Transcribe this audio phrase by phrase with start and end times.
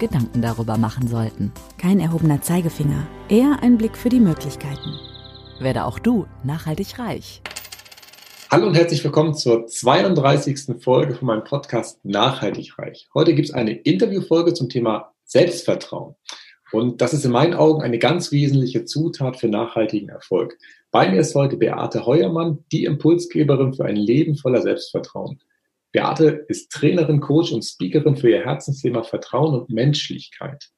[0.00, 1.52] Gedanken darüber machen sollten.
[1.78, 4.98] Kein erhobener Zeigefinger, eher ein Blick für die Möglichkeiten.
[5.60, 7.42] Werde auch du nachhaltig reich.
[8.50, 10.82] Hallo und herzlich willkommen zur 32.
[10.82, 13.08] Folge von meinem Podcast Nachhaltig reich.
[13.14, 16.16] Heute gibt es eine Interviewfolge zum Thema Selbstvertrauen.
[16.72, 20.56] Und das ist in meinen Augen eine ganz wesentliche Zutat für nachhaltigen Erfolg.
[20.90, 25.40] Bei mir ist heute Beate Heuermann, die Impulsgeberin für ein Leben voller Selbstvertrauen.
[25.92, 30.70] Beate ist Trainerin, Coach und Speakerin für ihr Herzensthema Vertrauen und Menschlichkeit.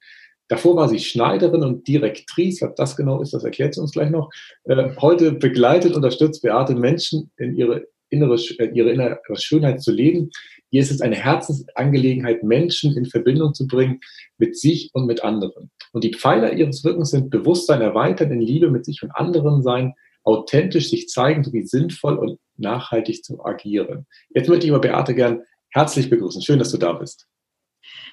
[0.48, 2.66] Davor war sie Schneiderin und Direktrice.
[2.66, 4.30] Was das genau ist, das erklärt sie uns gleich noch.
[4.65, 10.31] Äh, heute begleitet, unterstützt Beate Menschen in ihre innere, äh, ihre innere Schönheit zu leben.
[10.70, 14.00] Ihr ist es eine Herzensangelegenheit, Menschen in Verbindung zu bringen
[14.39, 15.70] mit sich und mit anderen.
[15.92, 19.94] Und die Pfeiler ihres Wirkens sind Bewusstsein erweitern, in Liebe mit sich und anderen sein,
[20.25, 24.06] authentisch sich zeigen sowie sinnvoll und nachhaltig zu agieren.
[24.31, 26.42] Jetzt möchte ich aber Beate gern herzlich begrüßen.
[26.42, 27.27] Schön, dass du da bist.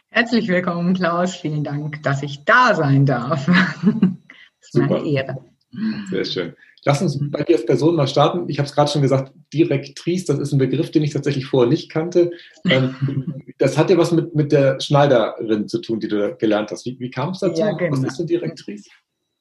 [0.10, 1.36] Herzlich willkommen, Klaus.
[1.36, 3.46] Vielen Dank, dass ich da sein darf.
[4.62, 4.98] Das ist Super.
[4.98, 5.38] meine Ehre.
[6.10, 6.56] Sehr schön.
[6.86, 8.50] Lass uns bei dir als Person mal starten.
[8.50, 11.70] Ich habe es gerade schon gesagt, Direktrice, das ist ein Begriff, den ich tatsächlich vorher
[11.70, 12.32] nicht kannte.
[12.66, 16.86] Ähm, das hat ja was mit, mit der Schneiderin zu tun, die du gelernt hast.
[16.86, 17.62] Wie, wie kam es dazu?
[17.62, 17.92] Ja, genau.
[17.92, 18.90] Was ist eine Direktrice?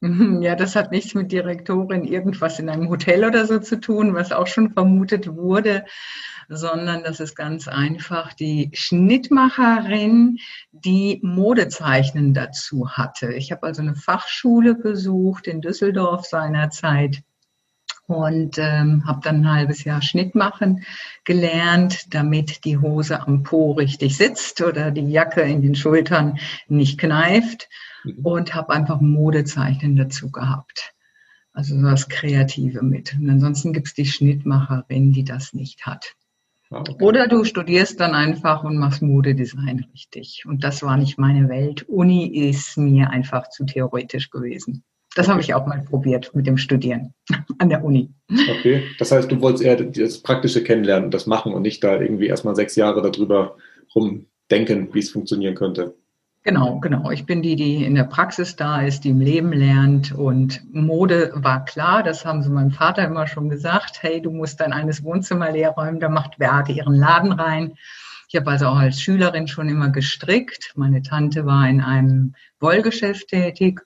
[0.41, 4.32] Ja, das hat nichts mit Direktorin irgendwas in einem Hotel oder so zu tun, was
[4.32, 5.84] auch schon vermutet wurde,
[6.48, 10.38] sondern das ist ganz einfach die Schnittmacherin,
[10.72, 13.34] die Modezeichnen dazu hatte.
[13.34, 17.22] Ich habe also eine Fachschule besucht in Düsseldorf seinerzeit
[18.06, 20.84] und ähm, habe dann ein halbes Jahr Schnitt machen
[21.24, 26.98] gelernt, damit die Hose am Po richtig sitzt oder die Jacke in den Schultern nicht
[26.98, 27.68] kneift
[28.05, 28.19] mhm.
[28.25, 30.95] und habe einfach Modezeichnen dazu gehabt.
[31.53, 33.14] Also das Kreative mit.
[33.14, 36.14] Und ansonsten gibt es die Schnittmacherin, die das nicht hat.
[36.70, 37.03] Ah, okay.
[37.03, 40.45] Oder du studierst dann einfach und machst Modedesign richtig.
[40.47, 41.89] Und das war nicht meine Welt.
[41.89, 44.85] Uni ist mir einfach zu theoretisch gewesen.
[45.15, 45.33] Das okay.
[45.33, 47.15] habe ich auch mal probiert mit dem Studieren
[47.59, 48.11] an der Uni.
[48.30, 52.01] Okay, das heißt, du wolltest eher das Praktische kennenlernen und das machen und nicht da
[52.01, 53.57] irgendwie erstmal sechs Jahre darüber
[53.95, 55.97] rumdenken, wie es funktionieren könnte.
[56.48, 57.11] Genau, genau.
[57.11, 60.13] Ich bin die, die in der Praxis da ist, die im Leben lernt.
[60.13, 64.03] Und Mode war klar, das haben sie meinem Vater immer schon gesagt.
[64.03, 67.75] Hey, du musst dein eines Wohnzimmer leer räumen, da macht Beate ihren Laden rein.
[68.31, 70.73] Ich habe also auch als Schülerin schon immer gestrickt.
[70.75, 73.83] Meine Tante war in einem Wollgeschäft tätig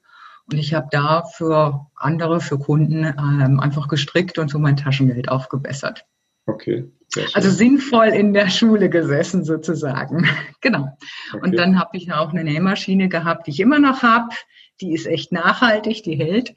[0.49, 5.29] und ich habe da für andere, für Kunden ähm, einfach gestrickt und so mein Taschengeld
[5.29, 6.05] aufgebessert.
[6.47, 6.93] Okay.
[7.34, 10.27] Also sinnvoll in der Schule gesessen sozusagen.
[10.61, 10.97] genau.
[11.33, 11.45] Okay.
[11.45, 14.34] Und dann habe ich auch eine Nähmaschine gehabt, die ich immer noch habe.
[14.81, 16.55] Die ist echt nachhaltig, die hält.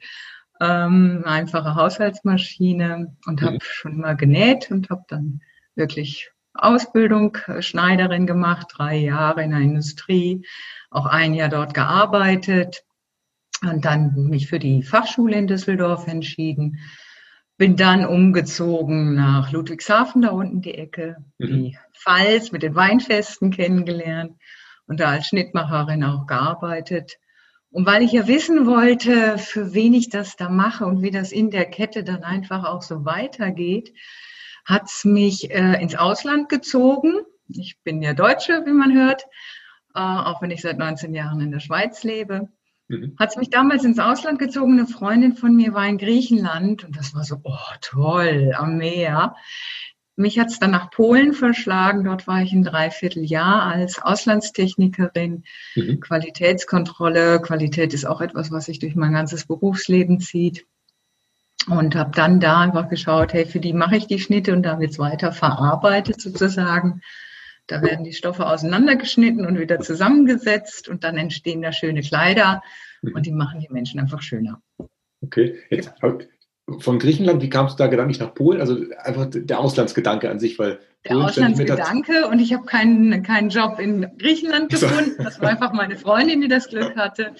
[0.60, 3.60] Ähm, einfache Haushaltsmaschine und habe mhm.
[3.60, 5.42] schon mal genäht und habe dann
[5.74, 10.46] wirklich Ausbildung äh, Schneiderin gemacht, drei Jahre in der Industrie,
[10.90, 12.84] auch ein Jahr dort gearbeitet
[13.60, 16.78] und dann mich für die Fachschule in Düsseldorf entschieden
[17.58, 21.46] bin dann umgezogen nach Ludwigshafen, da unten die Ecke, mhm.
[21.46, 24.36] die Pfalz mit den Weinfesten kennengelernt
[24.86, 27.18] und da als Schnittmacherin auch gearbeitet.
[27.70, 31.32] Und weil ich ja wissen wollte, für wen ich das da mache und wie das
[31.32, 33.92] in der Kette dann einfach auch so weitergeht,
[34.64, 37.20] hat's mich äh, ins Ausland gezogen.
[37.48, 39.24] Ich bin ja Deutsche, wie man hört,
[39.94, 42.48] äh, auch wenn ich seit 19 Jahren in der Schweiz lebe.
[42.88, 43.14] Mhm.
[43.18, 44.78] Hat es mich damals ins Ausland gezogen.
[44.78, 49.34] Eine Freundin von mir war in Griechenland und das war so, oh toll, am Meer.
[50.18, 52.04] Mich hat es dann nach Polen verschlagen.
[52.04, 55.44] Dort war ich ein Dreivierteljahr als Auslandstechnikerin.
[55.74, 56.00] Mhm.
[56.00, 57.40] Qualitätskontrolle.
[57.42, 60.64] Qualität ist auch etwas, was sich durch mein ganzes Berufsleben zieht.
[61.68, 64.78] Und habe dann da einfach geschaut, hey, für die mache ich die Schnitte und da
[64.78, 67.02] wird es weiter verarbeitet sozusagen.
[67.66, 72.62] Da werden die Stoffe auseinandergeschnitten und wieder zusammengesetzt und dann entstehen da schöne Kleider
[73.02, 74.62] und die machen die Menschen einfach schöner.
[75.20, 75.92] Okay, jetzt
[76.78, 78.60] von Griechenland, wie kamst du da gedanklich nach Polen?
[78.60, 83.78] Also einfach der Auslandsgedanke an sich, weil der Auslandsgedanke und ich habe keinen, keinen Job
[83.78, 85.22] in Griechenland gefunden.
[85.22, 87.34] Das war einfach meine Freundin, die das Glück hatte.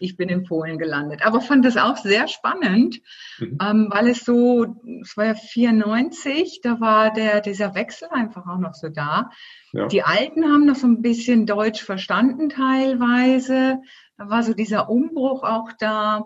[0.00, 1.24] Ich bin in Polen gelandet.
[1.24, 3.00] Aber fand das auch sehr spannend,
[3.38, 3.58] mhm.
[3.62, 8.58] ähm, weil es so, es war ja 94, da war der, dieser Wechsel einfach auch
[8.58, 9.30] noch so da.
[9.72, 9.86] Ja.
[9.86, 13.78] Die Alten haben noch so ein bisschen Deutsch verstanden teilweise.
[14.18, 16.24] Da war so dieser Umbruch auch da.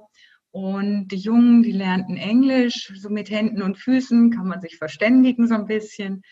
[0.57, 5.47] Und die Jungen, die lernten Englisch, so mit Händen und Füßen kann man sich verständigen
[5.49, 6.23] so ein bisschen.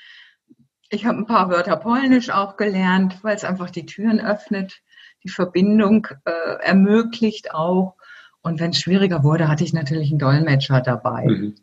[0.89, 4.81] Ich habe ein paar Wörter Polnisch auch gelernt, weil es einfach die Türen öffnet,
[5.25, 7.97] die Verbindung äh, ermöglicht auch.
[8.41, 11.27] Und wenn es schwieriger wurde, hatte ich natürlich einen Dolmetscher dabei.
[11.27, 11.55] Mhm.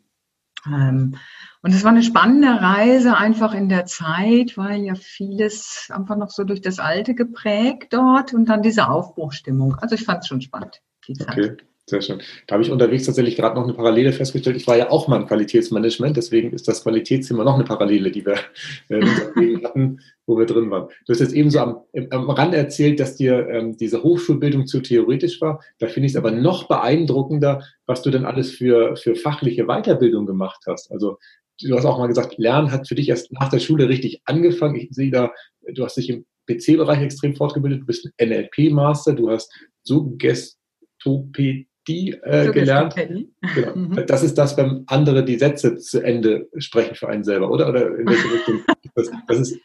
[0.64, 1.16] Ähm,
[1.62, 6.30] und es war eine spannende Reise einfach in der Zeit, weil ja vieles einfach noch
[6.30, 9.74] so durch das Alte geprägt dort und dann diese Aufbruchstimmung.
[9.80, 11.36] Also ich fand es schon spannend, die Zeit.
[11.36, 11.56] Okay.
[11.90, 12.22] Sehr schön.
[12.46, 14.56] Da habe ich unterwegs tatsächlich gerade noch eine Parallele festgestellt.
[14.56, 18.24] Ich war ja auch mal im Qualitätsmanagement, deswegen ist das Qualitätszimmer noch eine Parallele, die
[18.24, 18.36] wir
[18.88, 19.04] äh,
[19.64, 20.88] hatten, wo wir drin waren.
[21.06, 21.80] Du hast jetzt eben so am,
[22.10, 25.60] am Rand erzählt, dass dir ähm, diese Hochschulbildung zu theoretisch war.
[25.80, 30.24] Da finde ich es aber noch beeindruckender, was du denn alles für, für fachliche Weiterbildung
[30.24, 30.92] gemacht hast.
[30.92, 31.18] Also
[31.60, 34.76] du hast auch mal gesagt, Lernen hat für dich erst nach der Schule richtig angefangen.
[34.76, 35.32] Ich sehe da,
[35.74, 39.52] du hast dich im PC-Bereich extrem fortgebildet, du bist ein NLP-Master, du hast
[39.82, 42.94] Suggestopädie die äh, gelernt.
[42.94, 43.72] Genau.
[43.74, 44.04] Mhm.
[44.06, 47.68] Das ist das, wenn andere die Sätze zu Ende sprechen für einen selber, oder?
[47.68, 48.60] Oder in welche Richtung?
[48.94, 49.58] Das, das ist,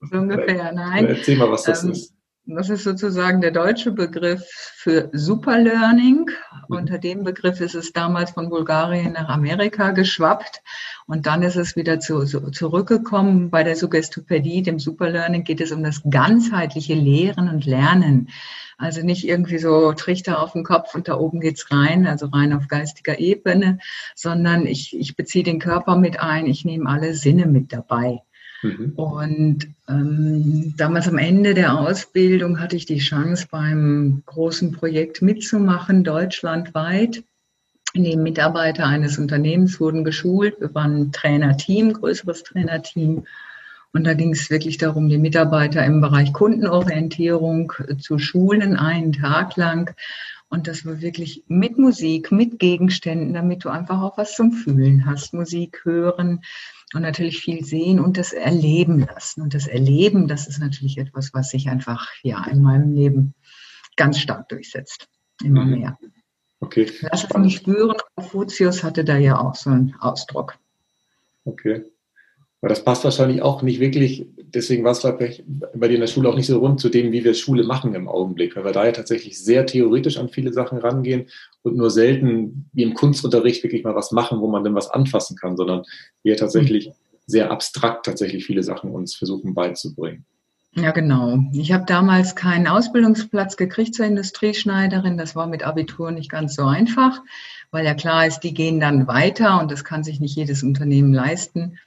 [0.00, 1.06] so ungefähr, nein.
[1.06, 2.14] Erzähl mal, was das ähm, ist.
[2.46, 4.42] Das ist sozusagen der deutsche Begriff
[4.74, 6.30] für Superlearning.
[6.68, 6.76] Mhm.
[6.76, 10.62] Unter dem Begriff ist es damals von Bulgarien nach Amerika geschwappt
[11.06, 13.50] und dann ist es wieder zu, zu, zurückgekommen.
[13.50, 18.30] Bei der Suggestopädie, dem Superlearning, geht es um das ganzheitliche Lehren und Lernen.
[18.78, 22.54] Also nicht irgendwie so Trichter auf den Kopf und da oben geht's rein, also rein
[22.54, 23.78] auf geistiger Ebene,
[24.14, 28.22] sondern ich, ich beziehe den Körper mit ein, ich nehme alle Sinne mit dabei.
[28.62, 28.92] Mhm.
[28.96, 36.04] Und ähm, damals am Ende der Ausbildung hatte ich die Chance, beim großen Projekt mitzumachen,
[36.04, 37.22] deutschlandweit.
[37.94, 40.60] Die Mitarbeiter eines Unternehmens wurden geschult.
[40.60, 43.24] Wir waren ein Trainerteam, größeres Trainerteam.
[43.92, 49.12] Und da ging es wirklich darum, die Mitarbeiter im Bereich Kundenorientierung äh, zu schulen, einen
[49.12, 49.94] Tag lang.
[50.48, 55.06] Und das war wirklich mit Musik, mit Gegenständen, damit du einfach auch was zum Fühlen
[55.06, 55.32] hast.
[55.32, 56.40] Musik hören
[56.94, 59.42] und natürlich viel sehen und das erleben lassen.
[59.42, 63.34] Und das Erleben, das ist natürlich etwas, was sich einfach ja in meinem Leben
[63.96, 65.08] ganz stark durchsetzt.
[65.42, 65.78] Immer mhm.
[65.78, 65.98] mehr.
[66.60, 66.90] Okay.
[67.00, 67.96] Lass es mich spüren.
[68.14, 70.58] Konfuzius hatte da ja auch so einen Ausdruck.
[71.44, 71.84] Okay.
[72.60, 76.28] Aber das passt wahrscheinlich auch nicht wirklich, deswegen war es bei dir in der Schule
[76.28, 78.84] auch nicht so rund zu dem, wie wir Schule machen im Augenblick, weil wir da
[78.84, 81.26] ja tatsächlich sehr theoretisch an viele Sachen rangehen
[81.62, 85.36] und nur selten wie im Kunstunterricht wirklich mal was machen, wo man dann was anfassen
[85.36, 85.84] kann, sondern
[86.22, 86.90] wir tatsächlich
[87.26, 90.26] sehr abstrakt tatsächlich viele Sachen uns versuchen beizubringen.
[90.74, 91.38] Ja, genau.
[91.52, 95.18] Ich habe damals keinen Ausbildungsplatz gekriegt zur Industrieschneiderin.
[95.18, 97.20] Das war mit Abitur nicht ganz so einfach,
[97.70, 101.12] weil ja klar ist, die gehen dann weiter und das kann sich nicht jedes Unternehmen
[101.12, 101.78] leisten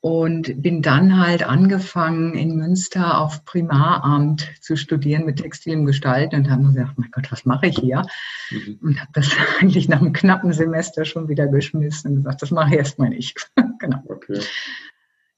[0.00, 6.50] und bin dann halt angefangen in Münster auf Primaramt zu studieren mit textilem Gestalten und
[6.50, 8.06] habe mir gedacht, mein Gott, was mache ich hier?
[8.50, 8.78] Mhm.
[8.80, 9.28] Und habe das
[9.60, 13.50] eigentlich nach einem knappen Semester schon wieder geschmissen und gesagt, das mache ich erstmal nicht.
[13.78, 14.02] genau.
[14.08, 14.40] Okay.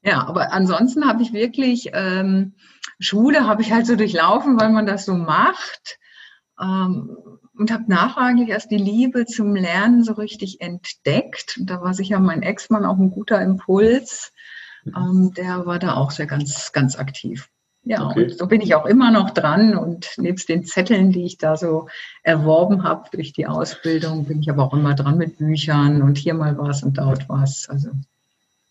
[0.03, 2.53] Ja, aber ansonsten habe ich wirklich ähm,
[2.99, 5.99] Schule habe ich halt so durchlaufen, weil man das so macht.
[6.59, 7.17] Ähm,
[7.57, 11.57] und habe nachrangig erst die Liebe zum Lernen so richtig entdeckt.
[11.59, 14.31] Und da war sicher mein Ex-Mann auch ein guter Impuls.
[14.83, 14.95] Mhm.
[14.95, 17.49] Ähm, der war da auch sehr ganz, ganz aktiv.
[17.83, 18.25] Ja, okay.
[18.25, 21.57] und so bin ich auch immer noch dran und nebst den Zetteln, die ich da
[21.57, 21.87] so
[22.21, 26.35] erworben habe durch die Ausbildung, bin ich aber auch immer dran mit Büchern und hier
[26.35, 27.67] mal was und dort was.
[27.69, 27.89] Also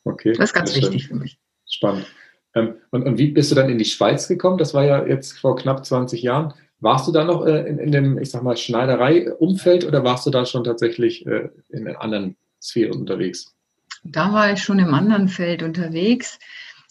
[0.05, 1.17] okay, das ist ganz wichtig schön.
[1.17, 1.39] für mich.
[1.69, 2.07] Spannend.
[2.55, 4.59] Ähm, und, und, wie bist du dann in die Schweiz gekommen?
[4.59, 6.55] Das war ja jetzt vor knapp 20 Jahren.
[6.79, 10.31] Warst du da noch äh, in, in, dem, ich sag mal, Schneiderei-Umfeld oder warst du
[10.31, 13.55] da schon tatsächlich äh, in anderen Sphären unterwegs?
[14.03, 16.39] Da war ich schon im anderen Feld unterwegs.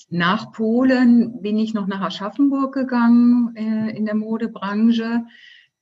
[0.10, 5.24] Nach Polen bin ich noch nach Aschaffenburg gegangen äh, in der Modebranche.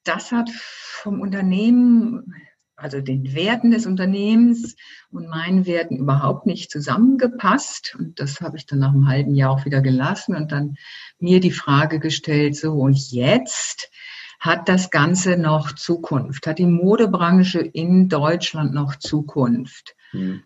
[0.04, 2.34] Das hat vom Unternehmen,
[2.76, 4.76] also den Werten des Unternehmens
[5.12, 7.96] und meinen Werten überhaupt nicht zusammengepasst.
[7.98, 10.76] Und das habe ich dann nach einem halben Jahr auch wieder gelassen und dann
[11.20, 13.90] mir die Frage gestellt, so und jetzt
[14.40, 16.48] hat das Ganze noch Zukunft?
[16.48, 19.96] Hat die Modebranche in Deutschland noch Zukunft?
[20.12, 20.44] Hm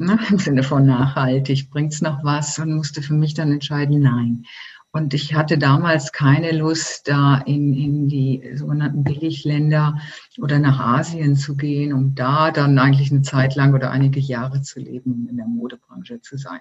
[0.00, 4.00] ne, im Sinne von nachhaltig, bringt es noch was und musste für mich dann entscheiden,
[4.00, 4.44] nein.
[4.92, 10.00] Und ich hatte damals keine Lust, da in, in die sogenannten Billigländer
[10.38, 14.62] oder nach Asien zu gehen, um da dann eigentlich eine Zeit lang oder einige Jahre
[14.62, 16.60] zu leben, in der Modebranche zu sein.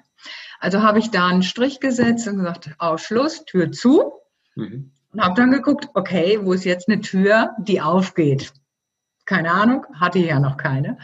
[0.59, 4.11] Also habe ich da einen Strich gesetzt und gesagt, Ausschluss, Tür zu.
[4.55, 4.91] Mhm.
[5.11, 8.53] Und habe dann geguckt, okay, wo ist jetzt eine Tür, die aufgeht?
[9.25, 10.99] Keine Ahnung, hatte ja noch keine.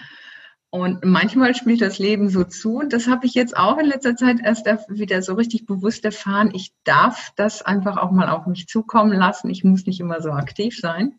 [0.76, 2.80] Und manchmal spielt das Leben so zu.
[2.80, 6.52] Und das habe ich jetzt auch in letzter Zeit erst wieder so richtig bewusst erfahren.
[6.54, 9.50] Ich darf das einfach auch mal auf mich zukommen lassen.
[9.50, 11.18] Ich muss nicht immer so aktiv sein.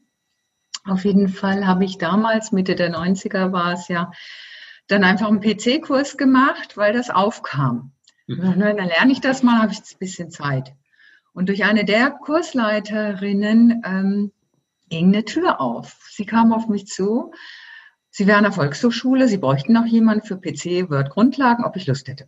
[0.85, 4.13] Auf jeden Fall habe ich damals, Mitte der 90er war es ja,
[4.89, 7.93] dann einfach einen PC-Kurs gemacht, weil das aufkam.
[8.27, 8.61] Mhm.
[8.61, 10.75] Dann lerne ich das mal, habe ich ein bisschen Zeit.
[11.33, 14.33] Und durch eine der Kursleiterinnen ähm,
[14.91, 15.97] ging eine Tür auf.
[16.11, 17.33] Sie kam auf mich zu
[18.17, 22.09] Sie wären der Volkshochschule, Sie bräuchten noch jemanden für PC, Word, Grundlagen, ob ich Lust
[22.09, 22.27] hätte.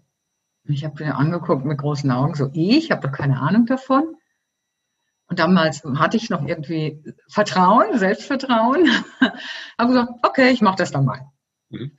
[0.65, 4.05] Ich habe mir angeguckt mit großen Augen, so ich habe doch keine Ahnung davon.
[5.29, 8.87] Und damals hatte ich noch irgendwie Vertrauen, Selbstvertrauen.
[9.79, 11.23] habe gesagt, okay, ich mache das dann mal.
[11.71, 11.93] Mhm.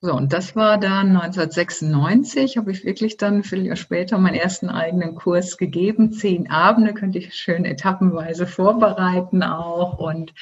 [0.00, 4.70] So, und das war dann 1996, habe ich wirklich dann ein Vierteljahr später meinen ersten
[4.70, 6.12] eigenen Kurs gegeben.
[6.12, 9.98] Zehn Abende könnte ich schön etappenweise vorbereiten auch.
[9.98, 10.32] Und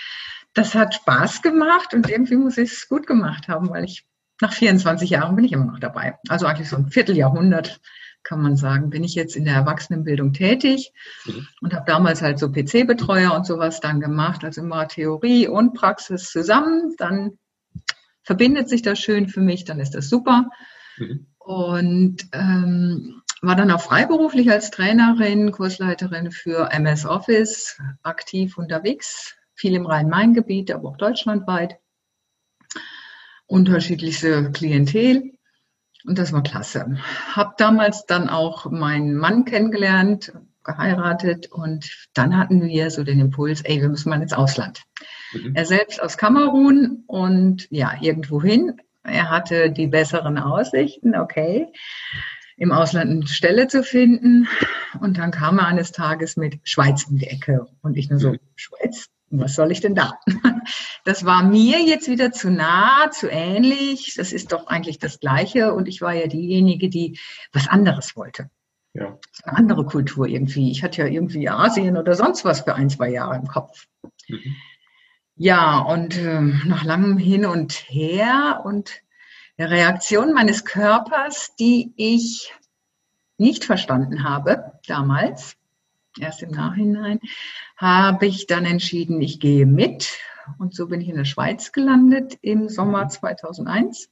[0.55, 4.07] das hat Spaß gemacht und irgendwie muss ich es gut gemacht haben, weil ich
[4.41, 6.19] nach 24 Jahren bin ich immer noch dabei.
[6.29, 7.81] Also eigentlich so ein Vierteljahrhundert
[8.23, 10.93] kann man sagen, bin ich jetzt in der Erwachsenenbildung tätig
[11.25, 11.47] mhm.
[11.61, 16.31] und habe damals halt so PC-Betreuer und sowas dann gemacht, also immer Theorie und Praxis
[16.31, 16.95] zusammen.
[16.99, 17.39] Dann
[18.23, 20.51] verbindet sich das schön für mich, dann ist das super.
[20.99, 21.27] Mhm.
[21.39, 29.75] Und ähm, war dann auch freiberuflich als Trainerin, Kursleiterin für MS Office aktiv unterwegs viel
[29.75, 31.79] im Rhein-Main-Gebiet, aber auch deutschlandweit.
[33.47, 35.33] Unterschiedlichste Klientel.
[36.05, 36.99] Und das war klasse.
[37.35, 43.63] Hab damals dann auch meinen Mann kennengelernt, geheiratet und dann hatten wir so den Impuls,
[43.63, 44.83] ey, wir müssen mal ins Ausland.
[45.33, 45.55] Mhm.
[45.55, 48.81] Er selbst aus Kamerun und ja, irgendwo hin.
[49.03, 51.67] Er hatte die besseren Aussichten, okay,
[52.59, 54.47] im Ausland eine Stelle zu finden.
[55.01, 57.67] Und dann kam er eines Tages mit Schweiz in die Ecke.
[57.83, 58.39] Und ich nur so, mhm.
[58.57, 59.09] Schweiz?
[59.31, 60.19] Was soll ich denn da?
[61.05, 64.15] Das war mir jetzt wieder zu nah, zu ähnlich.
[64.17, 65.73] Das ist doch eigentlich das Gleiche.
[65.73, 67.19] Und ich war ja diejenige, die
[67.53, 68.51] was anderes wollte.
[68.93, 69.19] Ja.
[69.45, 70.71] Eine andere Kultur irgendwie.
[70.71, 73.87] Ich hatte ja irgendwie Asien oder sonst was für ein, zwei Jahre im Kopf.
[74.29, 74.57] Mhm.
[75.37, 78.91] Ja, und äh, nach langem Hin und Her und
[79.57, 82.53] der Reaktion meines Körpers, die ich
[83.39, 85.57] nicht verstanden habe damals,
[86.21, 87.21] erst im Nachhinein,
[87.77, 90.19] habe ich dann entschieden, ich gehe mit.
[90.59, 94.09] Und so bin ich in der Schweiz gelandet im Sommer 2001.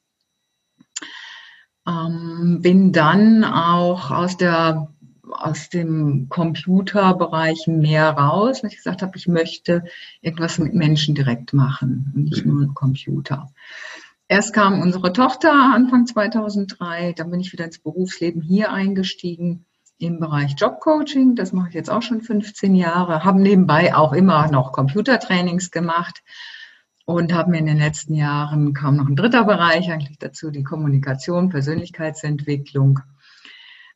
[1.88, 4.88] Ähm, bin dann auch aus der
[5.30, 9.84] aus dem Computerbereich mehr raus, weil ich gesagt habe, ich möchte
[10.20, 13.52] irgendwas mit Menschen direkt machen, nicht nur Computer.
[14.28, 19.66] Erst kam unsere Tochter Anfang 2003, dann bin ich wieder ins Berufsleben hier eingestiegen
[19.99, 21.35] im Bereich Jobcoaching.
[21.35, 23.25] Das mache ich jetzt auch schon 15 Jahre.
[23.25, 26.23] Haben nebenbei auch immer noch Computertrainings gemacht
[27.05, 30.65] und haben mir in den letzten Jahren kaum noch ein dritter Bereich eigentlich dazu, die
[30.65, 33.00] Kommunikation, Persönlichkeitsentwicklung,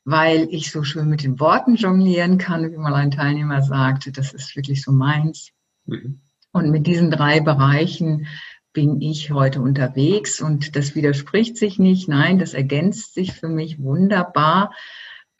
[0.05, 4.11] weil ich so schön mit den Worten jonglieren kann, wie mal ein Teilnehmer sagte.
[4.11, 5.51] Das ist wirklich so meins.
[5.85, 6.21] Mhm.
[6.53, 8.27] Und mit diesen drei Bereichen
[8.73, 12.07] bin ich heute unterwegs und das widerspricht sich nicht.
[12.07, 14.71] Nein, das ergänzt sich für mich wunderbar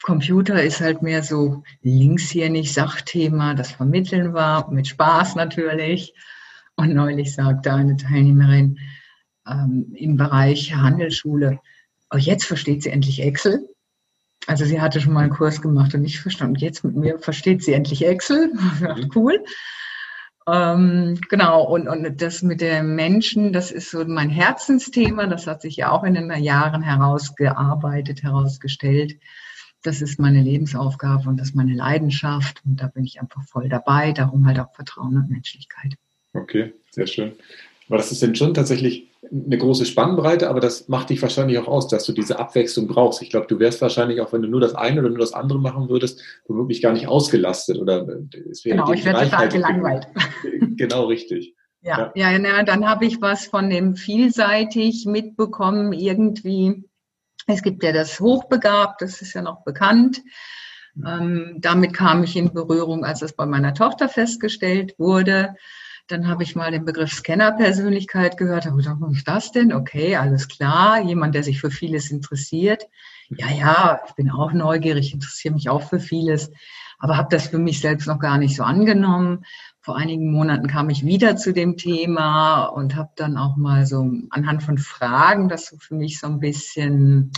[0.02, 6.14] Computer ist halt mehr so links hier nicht Sachthema, das Vermitteln war, mit Spaß natürlich.
[6.74, 8.78] Und neulich sagte eine Teilnehmerin
[9.46, 11.60] ähm, im Bereich Handelsschule,
[12.10, 13.68] oh, jetzt versteht sie endlich Excel.
[14.48, 16.56] Also sie hatte schon mal einen Kurs gemacht und nicht verstanden.
[16.56, 18.52] Jetzt mit mir versteht sie endlich Excel.
[18.80, 19.10] Mhm.
[19.14, 19.44] cool.
[20.48, 25.28] Ähm, genau, und, und das mit den Menschen, das ist so mein Herzensthema.
[25.28, 29.20] Das hat sich ja auch in den Jahren herausgearbeitet, herausgestellt
[29.82, 33.68] das ist meine Lebensaufgabe und das ist meine Leidenschaft und da bin ich einfach voll
[33.68, 34.12] dabei.
[34.12, 35.94] Darum halt auch Vertrauen und Menschlichkeit.
[36.34, 37.32] Okay, sehr schön.
[37.88, 41.68] Aber das ist dann schon tatsächlich eine große Spannbreite, aber das macht dich wahrscheinlich auch
[41.68, 43.22] aus, dass du diese Abwechslung brauchst.
[43.22, 45.60] Ich glaube, du wärst wahrscheinlich auch, wenn du nur das eine oder nur das andere
[45.60, 48.06] machen würdest, womöglich gar nicht ausgelastet oder
[48.50, 50.06] es wäre Genau, ich werde total gelangweilt.
[50.76, 51.54] Genau, richtig.
[51.82, 56.84] Ja, ja, ja, ja dann habe ich was von dem vielseitig mitbekommen, irgendwie
[57.46, 60.22] es gibt ja das Hochbegabt, das ist ja noch bekannt.
[61.06, 65.54] Ähm, damit kam ich in Berührung, als es bei meiner Tochter festgestellt wurde.
[66.08, 68.66] Dann habe ich mal den Begriff Scanner-Persönlichkeit gehört.
[68.66, 69.72] Habe gedacht, was ist das denn?
[69.72, 71.00] Okay, alles klar.
[71.00, 72.84] Jemand, der sich für vieles interessiert.
[73.30, 76.50] Ja, ja, ich bin auch neugierig, interessiere mich auch für vieles.
[76.98, 79.44] aber habe das für mich selbst noch gar nicht so angenommen.
[79.82, 84.08] Vor einigen Monaten kam ich wieder zu dem Thema und habe dann auch mal so
[84.30, 87.32] anhand von Fragen das so für mich so ein bisschen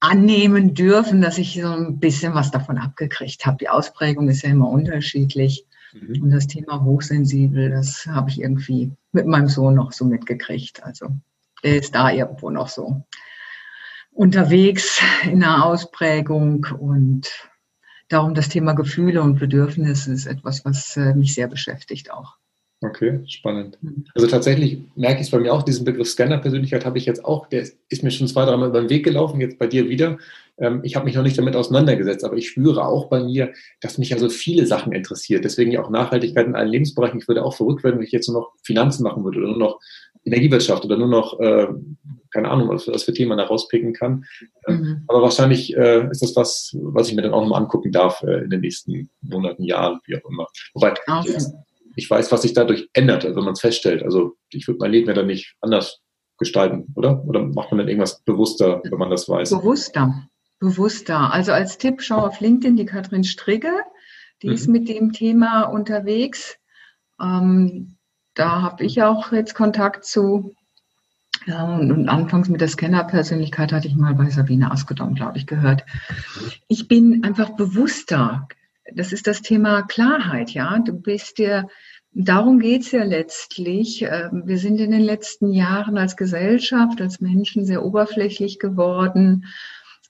[0.00, 3.58] annehmen dürfen, dass ich so ein bisschen was davon abgekriegt habe.
[3.58, 5.66] Die Ausprägung ist ja immer unterschiedlich.
[5.92, 6.22] Mhm.
[6.22, 10.82] Und das Thema hochsensibel, das habe ich irgendwie mit meinem Sohn noch so mitgekriegt.
[10.82, 11.08] Also
[11.62, 13.04] er ist da irgendwo noch so
[14.12, 17.30] unterwegs in der Ausprägung und
[18.08, 22.36] darum das Thema Gefühle und Bedürfnisse ist etwas, was äh, mich sehr beschäftigt auch.
[22.80, 23.78] Okay, spannend.
[23.80, 24.04] Mhm.
[24.14, 27.46] Also tatsächlich merke ich es bei mir auch, diesen Begriff Scanner-Persönlichkeit habe ich jetzt auch,
[27.46, 30.18] der ist mir schon zwei, dreimal über den Weg gelaufen, jetzt bei dir wieder.
[30.58, 33.98] Ähm, ich habe mich noch nicht damit auseinandergesetzt, aber ich spüre auch bei mir, dass
[33.98, 35.44] mich also viele Sachen interessiert.
[35.44, 37.20] Deswegen ja auch Nachhaltigkeit in allen Lebensbereichen.
[37.20, 39.58] Ich würde auch verrückt werden, wenn ich jetzt nur noch Finanzen machen würde oder nur
[39.58, 39.80] noch
[40.24, 41.68] Energiewirtschaft oder nur noch, äh,
[42.30, 44.24] keine Ahnung, was, was für Themen man da rauspicken kann.
[44.66, 45.04] Ähm, mhm.
[45.08, 48.44] Aber wahrscheinlich äh, ist das was, was ich mir dann auch nochmal angucken darf äh,
[48.44, 50.46] in den nächsten Monaten, Jahren, wie auch immer.
[50.72, 51.38] Wobei, okay.
[51.96, 54.02] ich weiß, was sich dadurch ändert, also wenn man es feststellt.
[54.02, 56.00] Also ich würde mein Leben ja dann nicht anders
[56.38, 57.24] gestalten, oder?
[57.24, 59.50] Oder macht man dann irgendwas bewusster, wenn man das weiß?
[59.50, 60.28] Bewusster,
[60.58, 61.32] bewusster.
[61.32, 63.72] Also als Tipp, schau auf LinkedIn die Katrin Strigge,
[64.42, 64.54] die mhm.
[64.54, 66.56] ist mit dem Thema unterwegs.
[67.20, 67.96] Ähm,
[68.34, 70.54] da habe ich auch jetzt Kontakt zu.
[71.46, 75.46] Ja, und, und, anfangs mit der Scanner-Persönlichkeit hatte ich mal bei Sabine Askedom, glaube ich,
[75.46, 75.84] gehört.
[76.68, 78.48] Ich bin einfach bewusster.
[78.94, 80.78] Das ist das Thema Klarheit, ja.
[80.78, 81.68] Du bist dir,
[82.12, 84.02] darum geht's ja letztlich.
[84.02, 89.46] Ähm, wir sind in den letzten Jahren als Gesellschaft, als Menschen sehr oberflächlich geworden.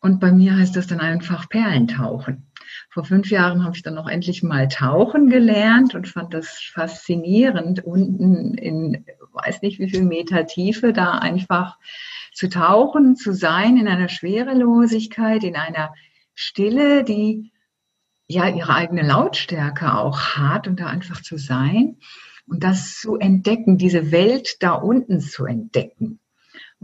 [0.01, 2.47] Und bei mir heißt das dann einfach Perlentauchen.
[2.95, 7.85] Vor fünf Jahren habe ich dann auch endlich mal tauchen gelernt und fand das faszinierend,
[7.85, 11.77] unten in weiß nicht wie viel Meter Tiefe da einfach
[12.33, 15.93] zu tauchen, zu sein in einer Schwerelosigkeit, in einer
[16.37, 17.51] Stille, die
[18.29, 21.97] ja ihre eigene Lautstärke auch hat und da einfach zu sein
[22.47, 26.21] und das zu entdecken, diese Welt da unten zu entdecken.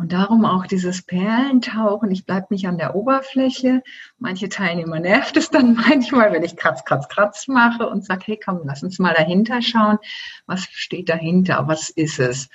[0.00, 2.10] Und darum auch dieses Perlentauchen.
[2.10, 3.82] Ich bleibe nicht an der Oberfläche.
[4.18, 8.40] Manche Teilnehmer nervt es dann manchmal, wenn ich kratz, kratz, kratz mache und sage, hey,
[8.42, 9.98] komm, lass uns mal dahinter schauen.
[10.46, 11.68] Was steht dahinter?
[11.68, 12.48] Was ist es?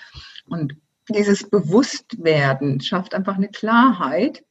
[0.48, 0.76] Und
[1.08, 4.44] dieses Bewusstwerden schafft einfach eine Klarheit.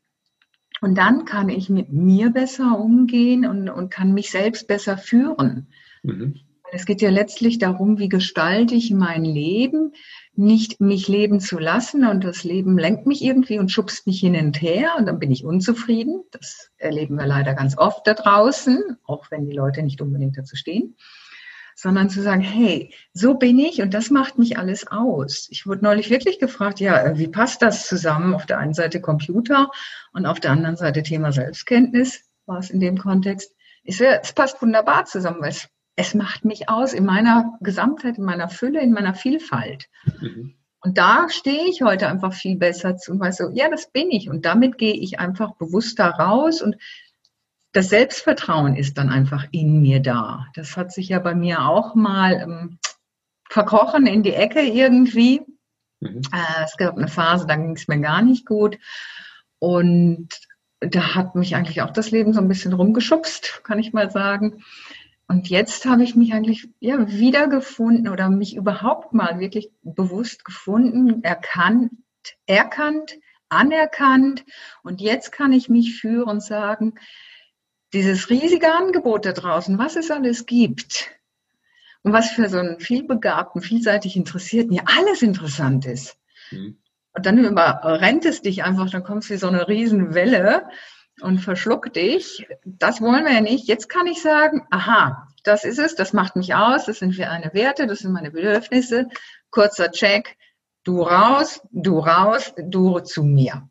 [0.81, 5.67] Und dann kann ich mit mir besser umgehen und, und kann mich selbst besser führen.
[6.05, 6.44] Mhm.
[6.75, 9.93] Es geht ja letztlich darum, wie gestalte ich mein Leben,
[10.35, 14.35] nicht mich leben zu lassen und das Leben lenkt mich irgendwie und schubst mich hin
[14.35, 16.25] und her und dann bin ich unzufrieden.
[16.33, 20.57] Das erleben wir leider ganz oft da draußen, auch wenn die Leute nicht unbedingt dazu
[20.57, 20.97] stehen,
[21.77, 25.47] sondern zu sagen, hey, so bin ich und das macht mich alles aus.
[25.53, 28.35] Ich wurde neulich wirklich gefragt, ja, wie passt das zusammen?
[28.35, 29.71] Auf der einen Seite Computer
[30.13, 33.55] und auf der anderen Seite Thema Selbstkenntnis war es in dem Kontext.
[33.85, 38.19] Ich sehe, es passt wunderbar zusammen, weil es es macht mich aus in meiner Gesamtheit,
[38.19, 39.89] in meiner Fülle, in meiner Vielfalt.
[40.21, 40.55] Mhm.
[40.81, 44.11] Und da stehe ich heute einfach viel besser zu und weiß so, ja, das bin
[44.11, 44.29] ich.
[44.29, 46.77] Und damit gehe ich einfach bewusster raus und
[47.73, 50.47] das Selbstvertrauen ist dann einfach in mir da.
[50.55, 52.79] Das hat sich ja bei mir auch mal ähm,
[53.49, 55.43] verkrochen in die Ecke irgendwie.
[56.01, 56.23] Mhm.
[56.33, 58.79] Äh, es gab eine Phase, da ging es mir gar nicht gut.
[59.59, 60.29] Und
[60.81, 64.63] da hat mich eigentlich auch das Leben so ein bisschen rumgeschubst, kann ich mal sagen.
[65.27, 71.23] Und jetzt habe ich mich eigentlich ja, wiedergefunden oder mich überhaupt mal wirklich bewusst gefunden,
[71.23, 71.93] erkannt,
[72.47, 74.45] erkannt, anerkannt.
[74.83, 76.95] Und jetzt kann ich mich führen und sagen,
[77.95, 81.11] dieses riesige Angebot da draußen, was es alles gibt
[82.03, 86.19] und was für so einen vielbegabten, vielseitig Interessierten ja alles interessant ist.
[86.51, 86.79] Mhm.
[87.17, 90.69] Und dann überrennt es dich einfach, dann kommst du wie so eine Riesenwelle
[91.21, 92.47] und verschluck dich.
[92.65, 93.69] Das wollen wir ja nicht.
[93.69, 97.53] Jetzt kann ich sagen, aha, das ist es, das macht mich aus, das sind meine
[97.53, 99.09] Werte, das sind meine Bedürfnisse.
[99.51, 100.37] Kurzer Check,
[100.85, 103.69] du raus, du raus, du zu mir.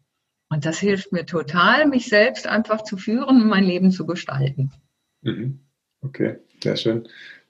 [0.50, 4.72] Und das hilft mir total, mich selbst einfach zu führen und mein Leben zu gestalten.
[5.22, 5.66] Mhm.
[6.02, 7.08] Okay, sehr schön.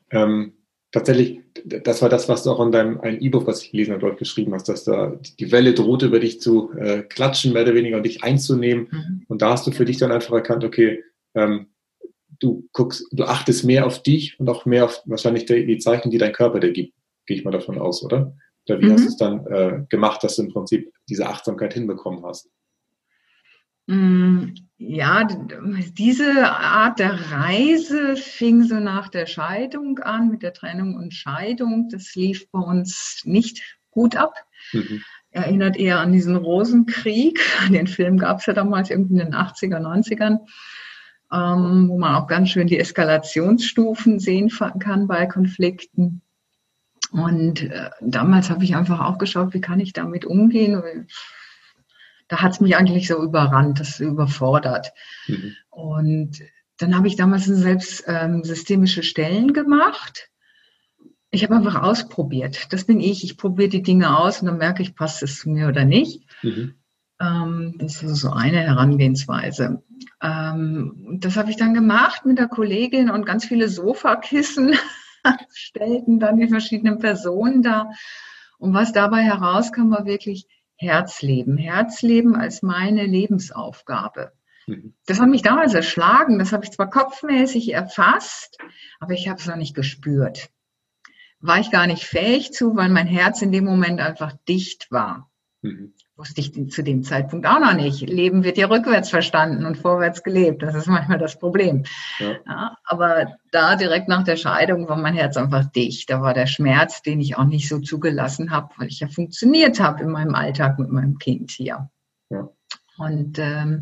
[0.09, 0.53] Ähm,
[0.93, 4.01] tatsächlich, das war das, was du auch in deinem ein E-Book, was ich gelesen habe,
[4.01, 7.75] dort geschrieben hast, dass da die Welle droht, über dich zu äh, klatschen, mehr oder
[7.75, 8.87] weniger, und dich einzunehmen.
[8.89, 9.25] Mhm.
[9.27, 11.03] Und da hast du für dich dann einfach erkannt, okay,
[11.35, 11.67] ähm,
[12.39, 16.11] du guckst, du achtest mehr auf dich und auch mehr auf wahrscheinlich die, die Zeichen,
[16.11, 16.93] die dein Körper dir gibt.
[17.25, 18.35] Gehe ich mal davon aus, oder?
[18.69, 18.93] Oder wie mhm.
[18.93, 22.49] hast du es dann äh, gemacht, dass du im Prinzip diese Achtsamkeit hinbekommen hast?
[23.87, 25.27] Mm, ja,
[25.97, 31.89] diese Art der Reise fing so nach der Scheidung an, mit der Trennung und Scheidung.
[31.89, 34.35] Das lief bei uns nicht gut ab.
[34.71, 35.01] Mhm.
[35.31, 37.39] Erinnert eher an diesen Rosenkrieg.
[37.69, 40.39] Den Film gab es ja damals irgendwie in den 80er, 90ern.
[41.31, 46.21] ähm, wo man auch ganz schön die Eskalationsstufen sehen kann bei Konflikten.
[47.11, 51.07] Und äh, damals habe ich einfach auch geschaut, wie kann ich damit umgehen.
[52.27, 54.91] Da hat es mich eigentlich so überrannt, das überfordert.
[55.27, 55.55] Mhm.
[55.69, 56.39] Und
[56.77, 60.29] dann habe ich damals selbst ähm, systemische Stellen gemacht.
[61.29, 62.71] Ich habe einfach ausprobiert.
[62.71, 63.23] Das bin ich.
[63.23, 66.23] Ich probiere die Dinge aus und dann merke ich, passt es zu mir oder nicht.
[66.41, 66.75] Mhm.
[67.19, 69.83] Ähm, das ist so eine Herangehensweise.
[70.21, 74.75] Ähm, das habe ich dann gemacht mit der Kollegin und ganz viele Sofakissen
[75.53, 77.89] stellten dann die verschiedenen Personen da.
[78.57, 80.47] Und was dabei herauskam, war wirklich
[80.83, 81.57] Herzleben.
[81.57, 84.33] Herzleben als meine Lebensaufgabe.
[84.67, 84.93] Mhm.
[85.05, 86.39] Das hat mich damals erschlagen.
[86.39, 88.57] Das habe ich zwar kopfmäßig erfasst,
[88.99, 90.49] aber ich habe es noch nicht gespürt.
[91.39, 95.31] War ich gar nicht fähig zu, weil mein Herz in dem Moment einfach dicht war.
[95.61, 98.01] Mhm wusste ich zu dem Zeitpunkt auch noch nicht.
[98.07, 100.61] Leben wird ja rückwärts verstanden und vorwärts gelebt.
[100.61, 101.83] Das ist manchmal das Problem.
[102.19, 102.35] Ja.
[102.45, 106.09] Ja, aber da direkt nach der Scheidung war mein Herz einfach dicht.
[106.09, 109.79] Da war der Schmerz, den ich auch nicht so zugelassen habe, weil ich ja funktioniert
[109.79, 111.89] habe in meinem Alltag mit meinem Kind hier.
[112.29, 112.49] Ja.
[112.99, 113.81] Und ähm,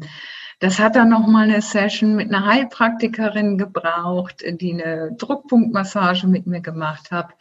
[0.59, 6.61] das hat dann nochmal eine Session mit einer Heilpraktikerin gebraucht, die eine Druckpunktmassage mit mir
[6.61, 7.33] gemacht hat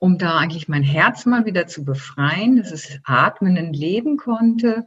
[0.00, 4.86] um da eigentlich mein Herz mal wieder zu befreien, dass es atmen und leben konnte.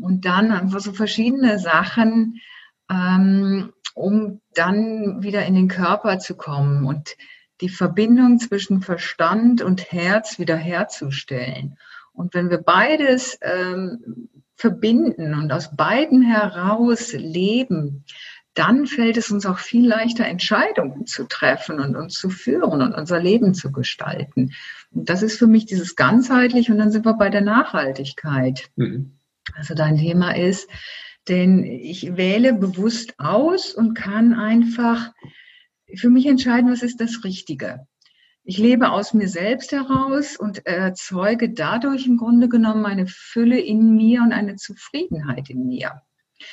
[0.00, 2.40] Und dann einfach so verschiedene Sachen,
[2.90, 7.16] ähm, um dann wieder in den Körper zu kommen und
[7.60, 11.76] die Verbindung zwischen Verstand und Herz wieder herzustellen.
[12.12, 18.04] Und wenn wir beides ähm, verbinden und aus beiden heraus leben,
[18.58, 22.94] dann fällt es uns auch viel leichter, Entscheidungen zu treffen und uns zu führen und
[22.94, 24.52] unser Leben zu gestalten.
[24.90, 28.68] Und das ist für mich dieses ganzheitlich und dann sind wir bei der Nachhaltigkeit.
[28.76, 29.18] Mhm.
[29.54, 30.68] Also dein Thema ist,
[31.28, 35.12] denn ich wähle bewusst aus und kann einfach
[35.94, 37.86] für mich entscheiden, was ist das Richtige.
[38.42, 43.94] Ich lebe aus mir selbst heraus und erzeuge dadurch im Grunde genommen eine Fülle in
[43.94, 46.02] mir und eine Zufriedenheit in mir.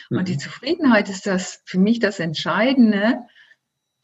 [0.09, 0.39] Und die mhm.
[0.39, 3.19] Zufriedenheit ist das für mich das Entscheidende,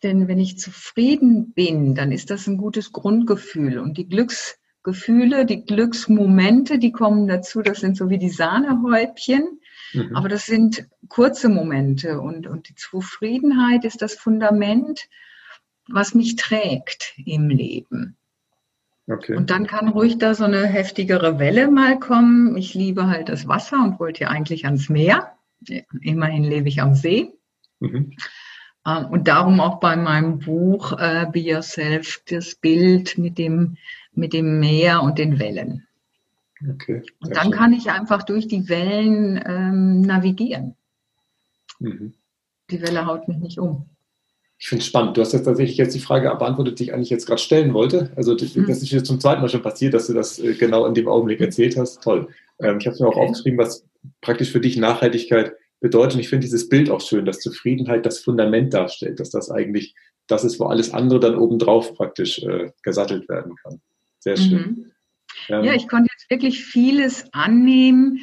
[0.04, 3.78] denn wenn ich zufrieden bin, dann ist das ein gutes Grundgefühl.
[3.78, 9.60] Und die Glücksgefühle, die Glücksmomente, die kommen dazu, das sind so wie die Sahnehäubchen,
[9.94, 10.16] mhm.
[10.16, 12.20] aber das sind kurze Momente.
[12.20, 15.08] Und, und die Zufriedenheit ist das Fundament,
[15.88, 18.18] was mich trägt im Leben.
[19.08, 19.36] Okay.
[19.36, 22.56] Und dann kann ruhig da so eine heftigere Welle mal kommen.
[22.56, 25.36] Ich liebe halt das Wasser und wollte ja eigentlich ans Meer.
[26.02, 27.34] Immerhin lebe ich am See.
[27.80, 28.14] Mhm.
[28.86, 33.78] Ähm, und darum auch bei meinem Buch äh, Be Yourself das Bild mit dem,
[34.14, 35.88] mit dem Meer und den Wellen.
[36.70, 37.52] Okay, und dann schön.
[37.52, 40.76] kann ich einfach durch die Wellen ähm, navigieren.
[41.80, 42.14] Mhm.
[42.70, 43.88] Die Welle haut mich nicht um.
[44.60, 45.18] Ich finde es spannend.
[45.18, 48.12] Du hast jetzt tatsächlich jetzt die Frage beantwortet, die ich eigentlich jetzt gerade stellen wollte.
[48.16, 48.68] Also das, mhm.
[48.68, 51.08] das ist jetzt zum zweiten Mal schon passiert, dass du das äh, genau in dem
[51.08, 52.04] Augenblick erzählt hast.
[52.04, 52.28] Toll.
[52.60, 53.22] Ähm, ich habe es mir auch okay.
[53.22, 53.84] aufgeschrieben, was
[54.22, 56.16] praktisch für dich Nachhaltigkeit bedeutet.
[56.16, 59.96] Und ich finde dieses Bild auch schön, dass Zufriedenheit das Fundament darstellt, dass das eigentlich
[60.28, 63.82] das ist, wo alles andere dann obendrauf praktisch äh, gesattelt werden kann.
[64.20, 64.52] Sehr schön.
[64.52, 64.92] Mhm.
[65.50, 68.20] Ähm, ja, ich konnte jetzt wirklich vieles annehmen.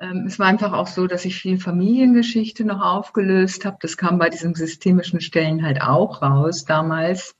[0.00, 3.76] Ähm, es war einfach auch so, dass ich viel Familiengeschichte noch aufgelöst habe.
[3.80, 7.34] Das kam bei diesen systemischen Stellen halt auch raus damals.